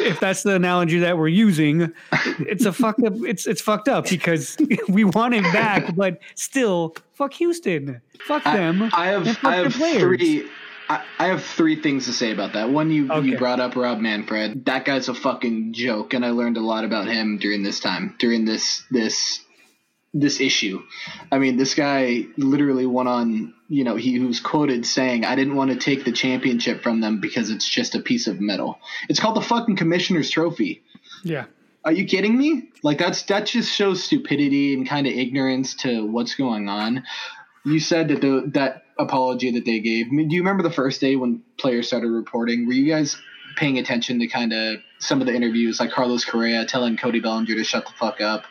[0.00, 1.92] if that's the analogy that we're using,
[2.40, 3.14] it's a fucked up.
[3.26, 4.56] It's it's fucked up because
[4.88, 8.82] we want him back, but still, fuck Houston, fuck them.
[8.84, 10.48] I, I have I have three.
[10.88, 12.70] I, I have three things to say about that.
[12.70, 13.26] One, you Okay.
[13.26, 14.66] you brought up Rob Manfred.
[14.66, 18.14] That guy's a fucking joke, and I learned a lot about him during this time,
[18.20, 19.40] during this this
[20.20, 20.82] this issue.
[21.30, 23.54] I mean, this guy literally went on.
[23.68, 27.20] You know, he was quoted saying, "I didn't want to take the championship from them
[27.20, 28.78] because it's just a piece of metal.
[29.08, 30.82] It's called the fucking Commissioner's Trophy."
[31.22, 31.46] Yeah,
[31.84, 32.70] Are you kidding me?
[32.82, 37.04] Like that's that just shows stupidity and kind of ignorance to what's going on.
[37.64, 40.06] You said that the that apology that they gave.
[40.06, 42.66] I mean, do you remember the first day when players started reporting?
[42.66, 43.20] Were you guys
[43.56, 47.54] paying attention to kind of some of the interviews, like Carlos Correa telling Cody Bellinger
[47.54, 48.44] to shut the fuck up?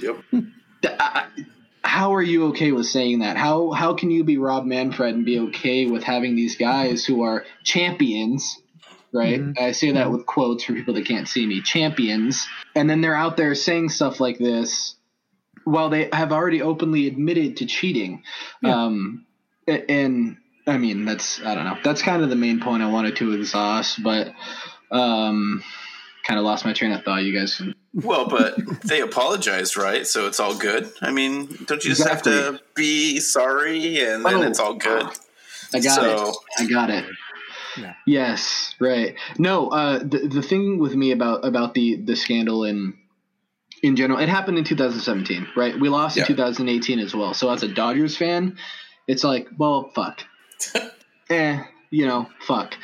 [0.00, 0.16] Yep.
[0.86, 1.44] Th- I- I-
[1.82, 3.36] How are you okay with saying that?
[3.36, 7.22] How how can you be Rob Manfred and be okay with having these guys who
[7.22, 8.60] are champions,
[9.12, 9.40] right?
[9.58, 13.14] I say that with quotes for people that can't see me, champions, and then they're
[13.14, 14.96] out there saying stuff like this
[15.64, 18.22] while they have already openly admitted to cheating.
[18.72, 19.24] Um,
[19.66, 21.78] and I mean, that's I don't know.
[21.82, 24.32] That's kind of the main point I wanted to exhaust, but
[24.90, 25.62] um,
[26.26, 27.22] kind of lost my train of thought.
[27.22, 30.06] You guys can Well, but they apologized, right?
[30.06, 30.90] So it's all good.
[31.02, 34.42] I mean, don't you just have to be sorry and then Oh.
[34.42, 35.06] it's all good?
[35.74, 36.36] I got So- it.
[36.58, 37.04] I got it.
[38.06, 39.14] Yes, right.
[39.38, 42.94] No, uh, the the thing with me about about the the scandal in
[43.82, 45.78] in general, it happened in 2017, right?
[45.78, 46.22] We lost Yeah.
[46.22, 47.34] in 2018 as well.
[47.34, 48.56] So as a Dodgers fan,
[49.06, 50.22] it's like, well, fuck.
[51.30, 52.74] eh, you know, fuck.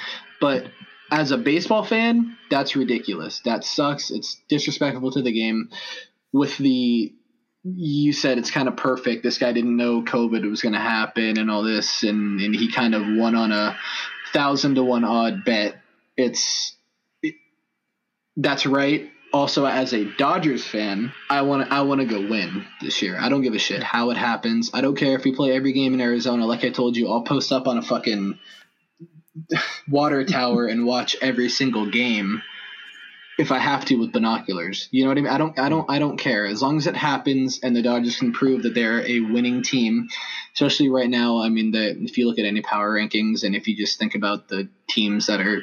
[0.41, 0.67] But
[1.13, 3.41] as a baseball fan, that's ridiculous.
[3.45, 4.11] That sucks.
[4.11, 5.69] It's disrespectful to the game.
[6.33, 7.13] With the
[7.65, 9.23] you said it's kind of perfect.
[9.23, 12.73] This guy didn't know COVID was going to happen and all this, and, and he
[12.73, 13.79] kind of won on a
[14.33, 15.77] thousand to one odd bet.
[16.17, 16.75] It's
[17.23, 17.35] it,
[18.37, 19.11] that's right.
[19.35, 23.19] Also, as a Dodgers fan, I want I want to go win this year.
[23.21, 24.71] I don't give a shit how it happens.
[24.73, 26.47] I don't care if we play every game in Arizona.
[26.47, 28.39] Like I told you, I'll post up on a fucking
[29.89, 32.43] water tower and watch every single game
[33.39, 34.89] if I have to with binoculars.
[34.91, 35.33] You know what I mean?
[35.33, 36.47] I don't I don't I don't care.
[36.47, 40.09] As long as it happens and the Dodgers can prove that they're a winning team,
[40.55, 43.67] especially right now, I mean the if you look at any power rankings and if
[43.69, 45.63] you just think about the teams that are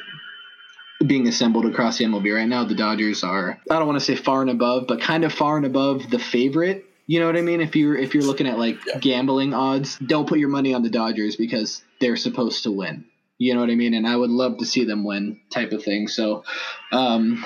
[1.05, 4.15] being assembled across the MLB right now, the Dodgers are I don't want to say
[4.15, 6.85] far and above, but kind of far and above the favorite.
[7.05, 7.61] You know what I mean?
[7.61, 10.89] If you're if you're looking at like gambling odds, don't put your money on the
[10.89, 13.05] Dodgers because they're supposed to win.
[13.39, 13.93] You know what I mean?
[13.93, 16.07] And I would love to see them win, type of thing.
[16.07, 16.43] So,
[16.91, 17.43] um,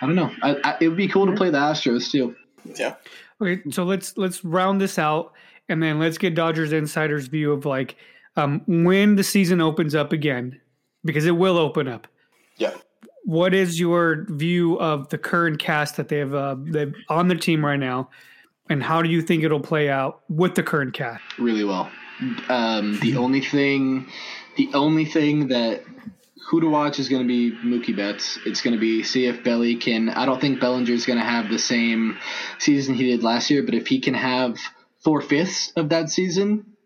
[0.00, 0.32] I don't know.
[0.42, 2.34] I, I, it would be cool to play the Astros too.
[2.64, 2.94] Yeah.
[3.40, 5.32] Okay, so let's let's round this out,
[5.68, 7.96] and then let's get Dodgers insiders view of like
[8.36, 10.60] um, when the season opens up again,
[11.04, 12.06] because it will open up.
[12.56, 12.74] Yeah.
[13.24, 17.38] What is your view of the current cast that they have uh, they've on their
[17.38, 18.08] team right now,
[18.70, 21.22] and how do you think it'll play out with the current cast?
[21.38, 21.90] really well.
[22.48, 24.06] Um, the only thing,
[24.56, 25.82] the only thing that
[26.50, 28.38] who to watch is going to be Mookie Betts.
[28.44, 30.08] It's going to be see if Belly can.
[30.08, 32.18] I don't think Bellinger is going to have the same
[32.58, 34.58] season he did last year, but if he can have
[35.04, 36.76] four fifths of that season,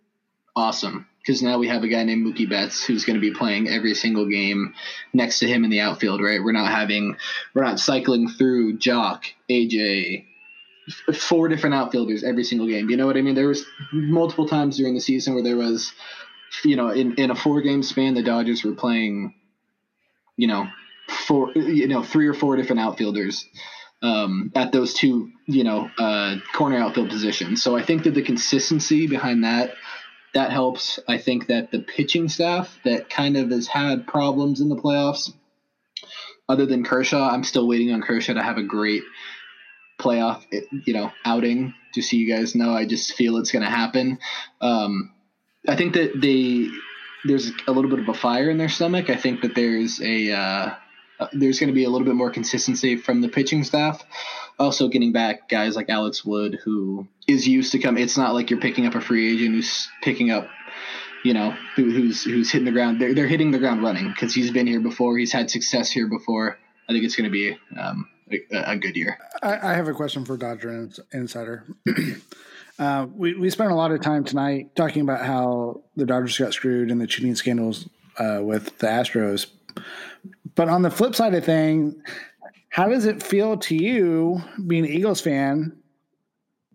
[0.55, 1.07] awesome.
[1.19, 3.95] Because now we have a guy named Mookie Betts who's going to be playing every
[3.95, 4.75] single game
[5.15, 6.21] next to him in the outfield.
[6.21, 6.45] Right?
[6.45, 7.17] We're not having,
[7.55, 10.27] we're not cycling through Jock, AJ,
[11.15, 12.91] four different outfielders every single game.
[12.91, 13.35] You know what I mean?
[13.35, 15.93] There was multiple times during the season where there was,
[16.65, 19.35] you know, in, in a four game span, the Dodgers were playing,
[20.37, 20.67] you know,
[21.09, 23.47] four, you know, three or four different outfielders
[24.03, 27.63] um, at those two, you know, uh, corner outfield positions.
[27.63, 29.75] So I think that the consistency behind that
[30.35, 30.99] that helps.
[31.09, 35.33] I think that the pitching staff that kind of has had problems in the playoffs,
[36.49, 39.03] other than Kershaw, I'm still waiting on Kershaw to have a great
[39.99, 40.45] playoff,
[40.85, 41.75] you know, outing.
[41.95, 44.19] Just so you guys know, I just feel it's going to happen.
[44.61, 45.13] Um,
[45.67, 46.69] I think that they
[47.25, 49.09] there's a little bit of a fire in their stomach.
[49.11, 50.75] I think that there's a uh,
[51.21, 54.05] uh, there's going to be a little bit more consistency from the pitching staff.
[54.59, 57.97] Also, getting back guys like Alex Wood, who is used to come.
[57.97, 60.49] It's not like you're picking up a free agent who's picking up,
[61.25, 63.01] you know, who, who's who's hitting the ground.
[63.01, 65.17] They're they're hitting the ground running because he's been here before.
[65.17, 66.59] He's had success here before.
[66.89, 69.19] I think it's going to be um, a, a good year.
[69.43, 71.65] I, I have a question for Dodger Insider.
[72.79, 76.55] uh, we we spent a lot of time tonight talking about how the Dodgers got
[76.55, 79.47] screwed in the cheating scandals uh, with the Astros.
[80.55, 82.03] But on the flip side of thing,
[82.69, 85.77] how does it feel to you, being an Eagles fan,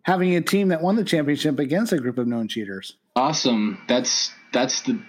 [0.09, 2.95] having a team that won the championship against a group of known cheaters.
[3.15, 3.79] Awesome.
[3.87, 4.99] That's that's the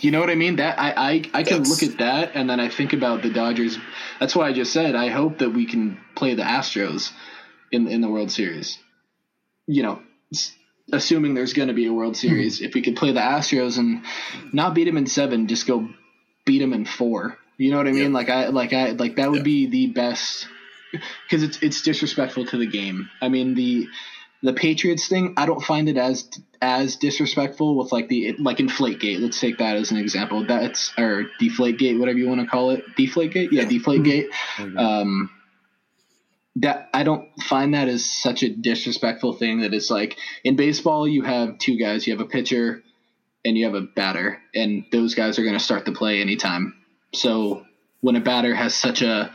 [0.00, 0.56] you know what I mean?
[0.56, 3.30] That I I, I can That's- look at that and then I think about the
[3.30, 3.78] Dodgers.
[4.20, 7.12] That's why I just said I hope that we can play the Astros
[7.72, 8.78] in in the World Series.
[9.66, 10.02] You know,
[10.92, 12.28] assuming there's going to be a World hmm.
[12.28, 14.04] Series, if we could play the Astros and
[14.52, 15.88] not beat them in 7, just go
[16.46, 17.36] beat them in 4.
[17.58, 18.12] You know what I mean?
[18.12, 20.46] Like I like I like that would be the best
[20.92, 23.10] because it's it's disrespectful to the game.
[23.20, 23.88] I mean the
[24.42, 26.30] the Patriots thing, I don't find it as
[26.60, 29.20] as disrespectful with like the like Inflategate.
[29.20, 30.44] Let's take that as an example.
[30.46, 32.84] That's or Deflategate, whatever you want to call it.
[32.96, 34.28] Deflategate, yeah, Deflategate.
[34.76, 35.30] Um,
[36.56, 39.60] that I don't find that as such a disrespectful thing.
[39.60, 42.06] That it's like in baseball, you have two guys.
[42.06, 42.82] You have a pitcher
[43.44, 46.74] and you have a batter, and those guys are going to start the play anytime.
[47.14, 47.64] So
[48.00, 49.32] when a batter has such a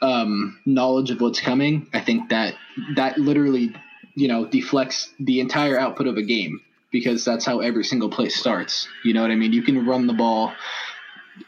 [0.00, 2.54] um, knowledge of what's coming, I think that
[2.96, 3.74] that literally,
[4.18, 6.60] you know, deflects the entire output of a game
[6.90, 8.88] because that's how every single play starts.
[9.04, 9.52] You know what I mean?
[9.52, 10.52] You can run the ball.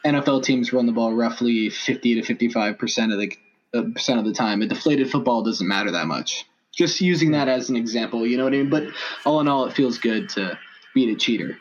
[0.05, 3.37] NFL teams run the ball roughly fifty to fifty-five percent of the
[3.75, 4.63] uh, percent of the time.
[4.63, 6.47] A deflated football doesn't matter that much.
[6.73, 8.71] Just using that as an example, you know what I mean?
[8.71, 8.85] But
[9.27, 10.57] all in all, it feels good to
[10.95, 11.59] beat a cheater.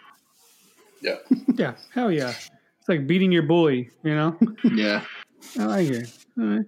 [1.01, 1.16] Yeah.
[1.55, 2.30] Yeah, hell yeah.
[2.30, 4.38] It's like beating your bully, you know?
[4.64, 5.03] Yeah.
[5.57, 6.14] I like it.
[6.38, 6.66] All right.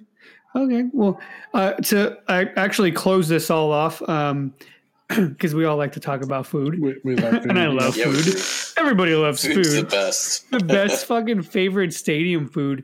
[0.56, 0.86] Okay.
[0.94, 1.20] Well,
[1.54, 4.54] uh, to I actually close this all off um,
[5.08, 8.06] because we all like to talk about food, We, we love and I love Yeah,
[8.12, 8.26] food.
[8.26, 8.42] do.
[8.78, 9.90] Everybody loves Food's the food.
[9.90, 10.52] best.
[10.52, 12.84] the best fucking favorite stadium food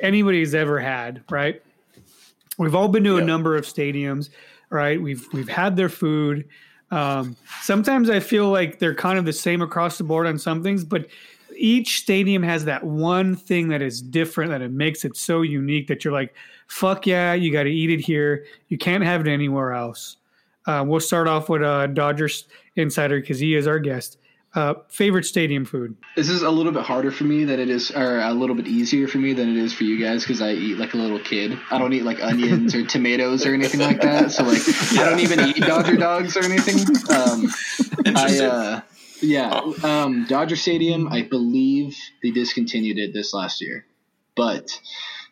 [0.00, 1.62] anybody's ever had, right?
[2.58, 4.30] We've all been to a number of stadiums,
[4.70, 5.00] right?
[5.00, 6.48] We've we've had their food.
[6.90, 10.62] Um, sometimes I feel like they're kind of the same across the board on some
[10.62, 11.06] things, but
[11.58, 15.88] each stadium has that one thing that is different that it makes it so unique
[15.88, 16.34] that you're like,
[16.68, 18.44] fuck yeah, you got to eat it here.
[18.68, 20.16] You can't have it anywhere else.
[20.66, 22.44] Uh, we'll start off with uh, Dodgers
[22.76, 24.18] insider because he is our guest.
[24.54, 25.94] Uh, favorite stadium food.
[26.16, 28.66] This is a little bit harder for me than it is, or a little bit
[28.66, 31.18] easier for me than it is for you guys because I eat like a little
[31.20, 31.58] kid.
[31.70, 34.30] I don't eat like onions or tomatoes or anything like that.
[34.32, 34.62] So like,
[34.98, 36.78] I don't even eat Dodger dogs or anything.
[37.14, 37.46] Um,
[38.06, 38.46] I, Interesting.
[38.48, 38.80] uh,
[39.20, 41.08] yeah, um, Dodger Stadium.
[41.08, 43.84] I believe they discontinued it this last year,
[44.36, 44.80] but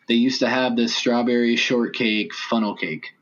[0.07, 3.13] they used to have this strawberry shortcake funnel cake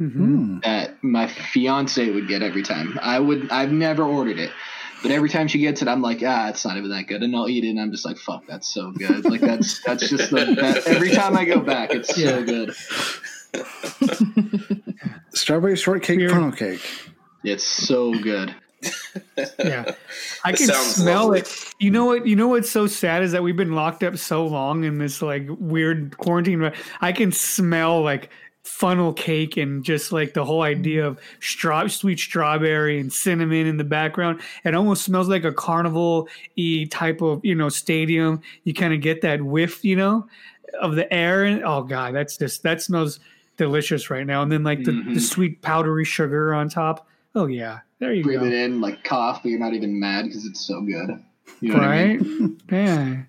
[0.00, 0.60] Mm-hmm.
[0.60, 3.00] that my fiance would get every time.
[3.02, 3.50] I would.
[3.50, 4.52] I've never ordered it,
[5.02, 7.34] but every time she gets it, I'm like, ah, it's not even that good, and
[7.34, 9.24] I'll eat it, and I'm just like, fuck, that's so good.
[9.28, 12.26] Like that's that's just the that, every time I go back, it's Yeah.
[12.26, 12.74] so good.
[15.34, 16.30] Strawberry shortcake Weird.
[16.30, 16.80] funnel cake.
[17.42, 18.54] It's so good.
[19.58, 19.92] Yeah,
[20.44, 21.40] I can smell lovely.
[21.40, 21.74] it.
[21.78, 22.26] You know what?
[22.26, 25.22] You know what's so sad is that we've been locked up so long in this
[25.22, 26.60] like weird quarantine.
[26.60, 28.30] But I can smell like
[28.64, 33.78] funnel cake and just like the whole idea of straw, sweet strawberry and cinnamon in
[33.78, 34.40] the background.
[34.64, 38.40] It almost smells like a carnival e type of you know stadium.
[38.64, 40.28] You kind of get that whiff, you know,
[40.80, 41.44] of the air.
[41.44, 43.20] And oh god, that's just that smells
[43.56, 44.42] delicious right now.
[44.42, 45.20] And then like the, the Mhm.
[45.20, 47.06] sweet powdery sugar on top.
[47.34, 48.46] Oh yeah, there you Breathe go.
[48.46, 51.22] it in, like cough, but you're not even mad because it's so good.
[51.60, 52.60] You know what I mean?
[52.70, 52.78] Right?
[52.86, 53.22] yeah.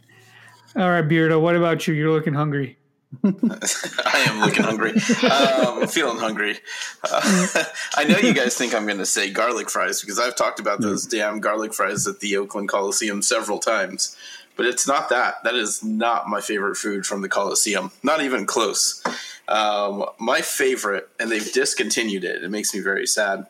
[0.76, 1.94] All right, Beardo, what about you?
[1.94, 2.78] You're looking hungry.
[3.24, 4.92] I am looking hungry.
[5.24, 6.60] Um, I'm feeling hungry.
[7.04, 7.64] Uh,
[7.96, 10.80] I know you guys think I'm going to say garlic fries because I've talked about
[10.80, 14.16] those damn garlic fries at the Oakland Coliseum several times.
[14.56, 15.44] But it's not that.
[15.44, 17.92] That is not my favorite food from the Coliseum.
[18.04, 19.04] Not even close.
[19.48, 22.44] Um, my favorite, and they've discontinued it.
[22.44, 23.48] It makes me very sad.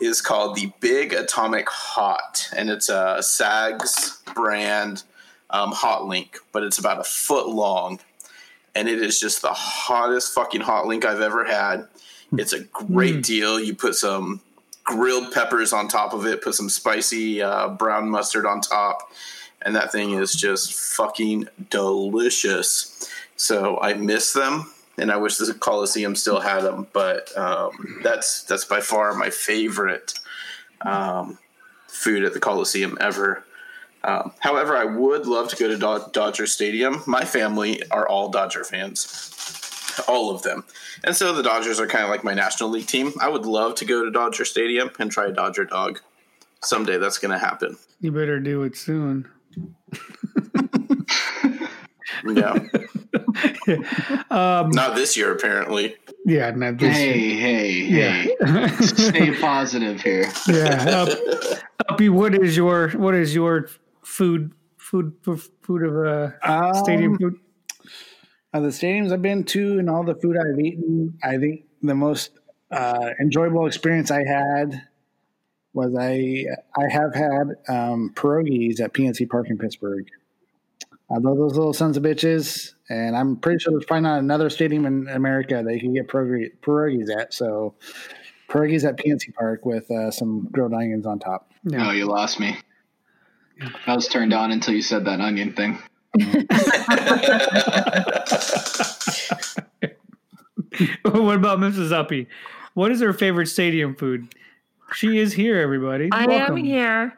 [0.00, 5.04] Is called the Big Atomic Hot, and it's a Saag's brand
[5.50, 8.00] um, hot link, but it's about a foot long
[8.74, 11.86] and it is just the hottest fucking hot link I've ever had.
[12.38, 13.60] It's a great deal.
[13.60, 14.40] You put some
[14.84, 19.12] grilled peppers on top of it, put some spicy uh, brown mustard on top,
[19.60, 23.10] and that thing is just fucking delicious.
[23.36, 26.86] So I miss them, and I wish the Coliseum still had them.
[26.92, 30.18] But um, that's that's by far my favorite
[30.82, 31.38] um,
[31.86, 33.44] food at the Coliseum ever.
[34.04, 37.02] Um, however, I would love to go to Do- Dodger Stadium.
[37.06, 40.64] My family are all Dodger fans, all of them,
[41.04, 43.12] and so the Dodgers are kind of like my National League team.
[43.20, 46.00] I would love to go to Dodger Stadium and try a Dodger dog.
[46.64, 47.76] Someday that's going to happen.
[48.00, 49.28] You better do it soon.
[52.24, 52.56] Yeah,
[54.30, 55.96] Um, not this year apparently.
[56.24, 58.22] yeah, not this Hey, hey, Yeah.
[58.46, 58.68] hey!
[58.86, 60.30] Stay positive here.
[60.48, 61.06] Yeah.
[61.06, 61.08] Up,
[61.88, 63.68] Uppy, what is your what is your
[64.02, 65.14] food food
[65.62, 67.34] food of uh, stadium Um, food?
[68.54, 71.94] Uh, the stadiums I've been to and all the food I've eaten, I think the
[71.94, 72.30] most
[72.70, 74.82] uh, enjoyable experience I had
[75.74, 80.06] was I I have had um, pierogies at PNC Park in Pittsburgh.
[81.10, 84.50] I love those little sons of bitches, and I'm pretty sure there's probably not another
[84.50, 87.32] stadium in America that you can get pierogi- pierogies at.
[87.32, 87.74] So
[88.48, 91.50] pierogies at PNC Park with uh, some grilled onions on top.
[91.64, 92.58] No, you lost me.
[93.86, 95.78] I was turned on until you said that onion thing.
[101.02, 101.92] what about Mrs.
[101.92, 102.26] Uppy?
[102.74, 104.34] What is her favorite stadium food?
[104.92, 106.10] She is here, everybody.
[106.12, 106.58] I Welcome.
[106.58, 107.16] am here.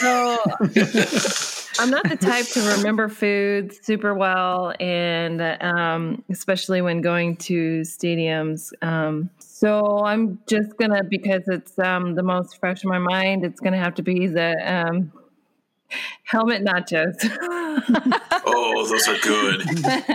[0.00, 0.38] So
[1.78, 7.80] I'm not the type to remember foods super well, and um, especially when going to
[7.80, 8.72] stadiums.
[8.82, 13.44] Um, so I'm just gonna because it's um, the most fresh in my mind.
[13.44, 15.12] It's gonna have to be the um,
[16.24, 17.16] helmet nachos.
[18.44, 19.62] Oh, those are good.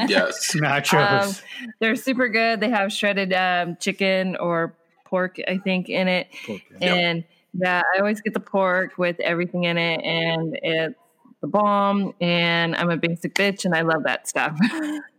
[0.09, 0.55] Yes.
[0.55, 1.27] Nachos.
[1.27, 1.35] Um,
[1.79, 2.59] they're super good.
[2.59, 6.27] They have shredded um, chicken or pork, I think, in it.
[6.81, 10.99] And yeah, I always get the pork with everything in it, and it's
[11.41, 12.13] the bomb.
[12.21, 14.57] And I'm a basic bitch, and I love that stuff.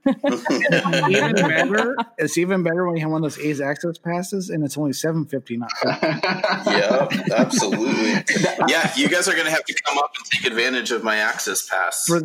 [0.07, 4.65] even better, it's even better when you have one of those A's access passes and
[4.65, 8.25] it's only seven fifty, not Yeah, absolutely.
[8.69, 11.17] Yeah, you guys are going to have to come up and take advantage of my
[11.17, 12.07] access pass.
[12.07, 12.21] for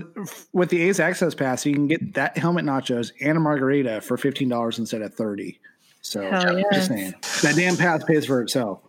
[0.54, 1.66] with the A's access pass.
[1.66, 5.60] You can get that helmet nachos and a margarita for fifteen dollars instead of thirty.
[6.02, 7.14] So Hell just saying
[7.44, 8.80] that damn pass pays for itself.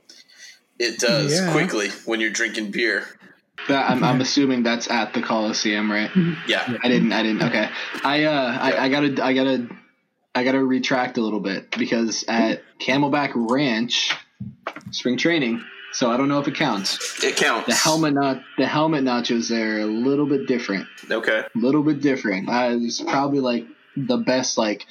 [0.78, 1.52] It does Yeah.
[1.52, 3.06] quickly when you're drinking beer.
[3.68, 6.10] That, I'm, I'm assuming that's at the Coliseum, right?
[6.46, 6.76] Yeah.
[6.82, 7.12] I didn't.
[7.12, 7.42] I didn't.
[7.42, 7.68] Okay.
[8.02, 8.58] I uh.
[8.60, 9.24] I, I gotta.
[9.24, 9.68] I gotta.
[10.34, 14.12] I gotta retract a little bit because at Camelback Ranch,
[14.90, 15.64] spring training.
[15.92, 17.22] So I don't know if it counts.
[17.22, 17.68] It counts.
[17.68, 20.88] The helmet not the helmet nachos there are a little bit different.
[21.08, 21.38] Okay.
[21.38, 22.48] A little bit different.
[22.48, 24.86] Uh, it's probably like the best like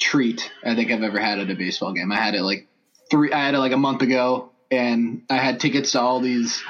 [0.00, 2.10] treat I think I've ever had at a baseball game.
[2.10, 2.66] I had it like
[3.10, 3.30] three.
[3.30, 6.62] I had it like a month ago, and I had tickets to all these.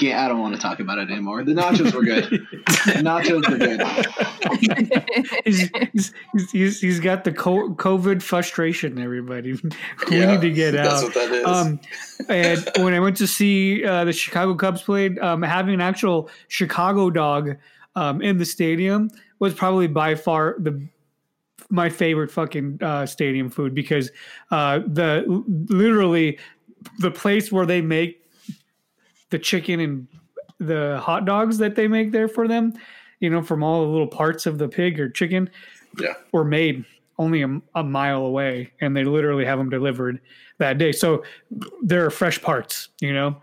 [0.00, 1.44] Ga- I don't want to talk about it anymore.
[1.44, 2.24] The nachos were good.
[2.24, 3.80] the nachos were good.
[5.44, 9.52] he's, he's, he's, he's got the COVID frustration, everybody.
[10.10, 11.04] we Yeah, need to get that's out.
[11.04, 11.46] what that is.
[11.46, 11.80] Um,
[12.28, 16.28] and when I went to see uh, the Chicago Cubs played, um, having an actual
[16.48, 17.56] Chicago dog
[17.94, 20.86] um, in the stadium was probably by far the
[21.72, 24.10] my favorite fucking uh, stadium food because
[24.50, 25.22] uh, the
[25.68, 26.36] literally
[26.98, 28.19] the place where they make
[29.30, 30.06] the chicken and
[30.58, 32.74] the hot dogs that they make there for them,
[33.20, 35.48] you know, from all the little parts of the pig or chicken,
[35.98, 36.14] Yeah.
[36.32, 36.84] were made
[37.18, 40.20] only a, a mile away, and they literally have them delivered
[40.58, 40.92] that day.
[40.92, 41.22] So
[41.82, 43.36] there are fresh parts, you know.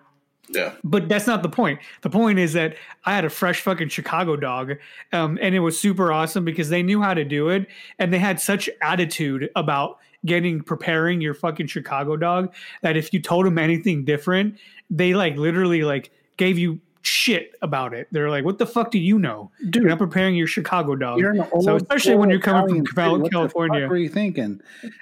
[0.50, 0.74] Yeah.
[0.84, 1.80] But that's not the point.
[2.02, 4.74] The point is that I had a fresh fucking Chicago dog,
[5.12, 7.68] um, and it was super awesome because they knew how to do it,
[8.00, 13.22] and they had such attitude about getting preparing your fucking Chicago dog that if you
[13.22, 14.57] told them anything different,
[14.89, 18.07] they like literally like gave you shit about it.
[18.11, 19.51] They're like, "What the fuck do you know?
[19.70, 19.76] Dude.
[19.84, 22.86] you're not preparing your Chicago dog." You're an old, so especially when you're coming Italian
[22.86, 23.22] from Cal- city.
[23.22, 23.82] What the California.
[23.82, 24.61] fuck were you thinking?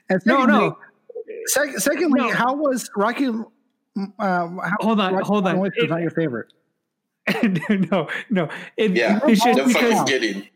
[0.10, 0.78] And No, secondly, no.
[1.48, 2.32] Sec- secondly, No.
[2.32, 3.28] how was Rocky?
[3.28, 5.66] Uh, how, Hold on, Rocky hold on.
[5.66, 6.52] It's It- not your favorite.
[7.92, 8.50] no, no.
[8.78, 9.20] It, Yeah.
[9.26, 10.04] it's just No fucking because.
[10.10, 10.48] kidding.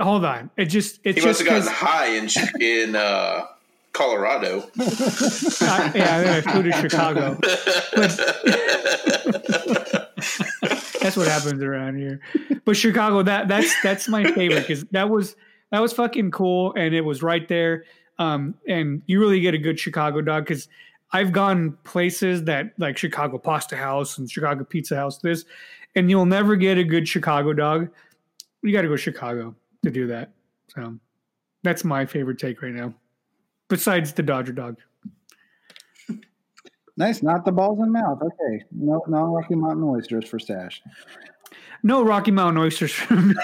[0.00, 0.48] Hold on.
[0.56, 1.00] It just.
[1.04, 1.76] It's He must just have gotten because.
[1.76, 3.44] high in Chi- in uh,
[3.92, 4.70] Colorado.
[4.80, 7.38] I, yeah, I flew to Chicago.
[11.00, 12.20] That's what happens around here.
[12.64, 15.34] But Chicago, that that's that's my favorite because that was
[15.72, 17.84] that was fucking cool and it was right there.
[18.18, 20.68] Um, and you really get a good Chicago dog because
[21.12, 25.44] I've gone places that like Chicago Pasta House and Chicago Pizza House, this,
[25.96, 27.88] and you'll never get a good Chicago dog.
[28.62, 30.32] You got to go Chicago to do that.
[30.68, 30.98] So
[31.62, 32.94] that's my favorite take right now,
[33.70, 34.76] besides the Dodger dog.
[36.98, 38.20] Nice, not the balls in mouth.
[38.20, 40.82] Okay, no, no Rocky Mountain oysters for stash.
[41.82, 43.34] No Rocky Mountain oysters for me.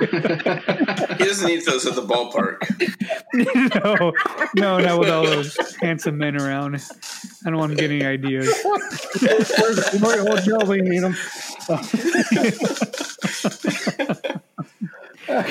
[0.00, 2.58] He doesn't eat those at the ballpark.
[3.74, 4.12] no,
[4.54, 6.74] no, not with all those handsome men around.
[6.74, 8.52] I don't want them getting ideas.
[8.62, 11.16] Where's where hotel we need them?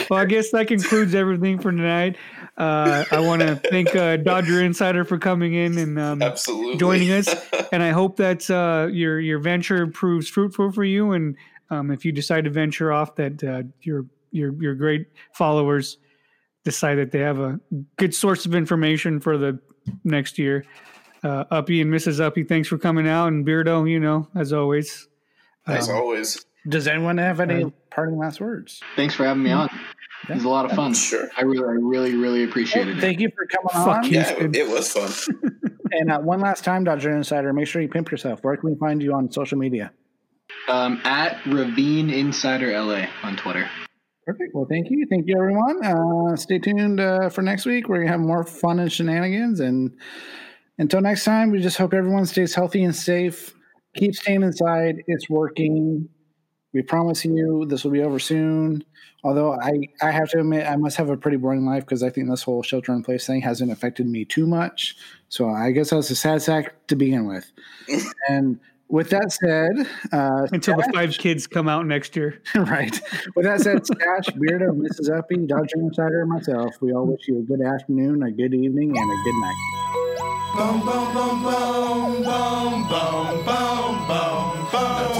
[0.10, 2.18] Well, I guess that concludes everything for tonight.
[2.58, 6.78] Uh, I want to thank uh, Dodger Insider for coming in and um, Absolutely.
[6.78, 7.28] joining us,
[7.72, 11.12] and I hope that uh, your your venture proves fruitful for you.
[11.12, 11.36] And
[11.70, 15.98] um, if you decide to venture off, that uh, your your your great followers
[16.64, 17.60] decide that they have a
[17.98, 19.60] good source of information for the
[20.04, 20.66] next year.
[21.24, 22.20] Uh, Uppy and Mrs.
[22.20, 25.08] Uppy, thanks for coming out, and Beardo, you know, as always.
[25.68, 26.44] As Um, always.
[26.68, 28.82] Does anyone have any Uh, parting last words.
[28.96, 29.70] Thanks for having me on.
[30.30, 30.94] It was a lot of fun.
[30.94, 31.28] Sure.
[31.38, 33.02] I really, I really, really appreciated it.
[33.02, 34.10] Thank you for coming Fuck on.
[34.12, 34.20] you.
[34.20, 35.12] Yeah, it, it was fun.
[35.90, 38.44] And uh, one last time, Dodger Insider, make sure you pimp yourself.
[38.44, 39.94] Where can we find you on social media?
[40.68, 43.70] Um, at Ravine Insider LA on Twitter.
[44.26, 44.54] Perfect.
[44.54, 45.08] Well, thank you.
[45.10, 45.84] Thank you, everyone.
[45.86, 47.88] Uh, stay tuned uh, for next week.
[47.88, 49.62] We're going to have more fun and shenanigans.
[49.62, 49.96] And
[50.78, 53.56] until next time, we just hope everyone stays healthy and safe.
[53.96, 54.96] Keep staying inside.
[55.08, 56.10] It's working.
[56.74, 58.84] We promise you this will be over soon.
[59.24, 62.10] Although I, I have to admit, I must have a pretty boring life because I
[62.10, 64.96] think this whole shelter in place thing hasn't affected me too much.
[65.30, 67.52] So I guess I was a sad sack to begin with.
[68.30, 68.60] and
[68.90, 72.42] with that said, uh, Until the five kids come out next year.
[72.56, 73.00] right.
[73.36, 75.16] With that said, Stash, Beardo, Mrs.
[75.18, 78.98] Uppy, Dodger Insider, and myself, we all wish you a good afternoon, a good evening,
[78.98, 79.78] and a good night.
[80.56, 85.17] Boom, boom, boom, boom, boom, boom, boom, boom, boom.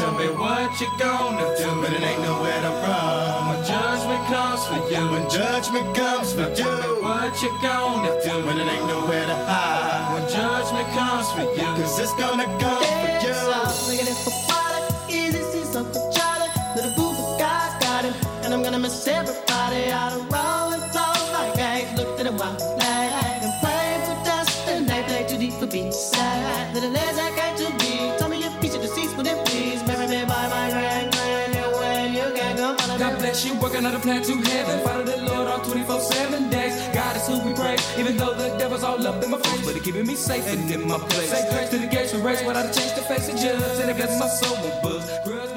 [0.80, 3.48] You gonna do, but it ain't nowhere to run.
[3.50, 8.60] When judgment comes for you, when judgment comes for you, what you gonna do, when
[8.60, 10.14] it ain't nowhere to hide.
[10.14, 14.47] When judgment comes for you, cause it's gonna come for you.
[33.82, 34.86] Bless you, working on a plan to heaven.
[34.86, 36.74] Follow the Lord all 24 7 days.
[36.94, 39.66] God is who we praise, even though the devil's all up in my face.
[39.66, 41.30] But he keeping me safe and in my place.
[41.30, 43.80] Say grace to the gates we race without a change to face the judge.
[43.82, 45.10] And it blesses my soul with books.
[45.26, 45.48] Grudge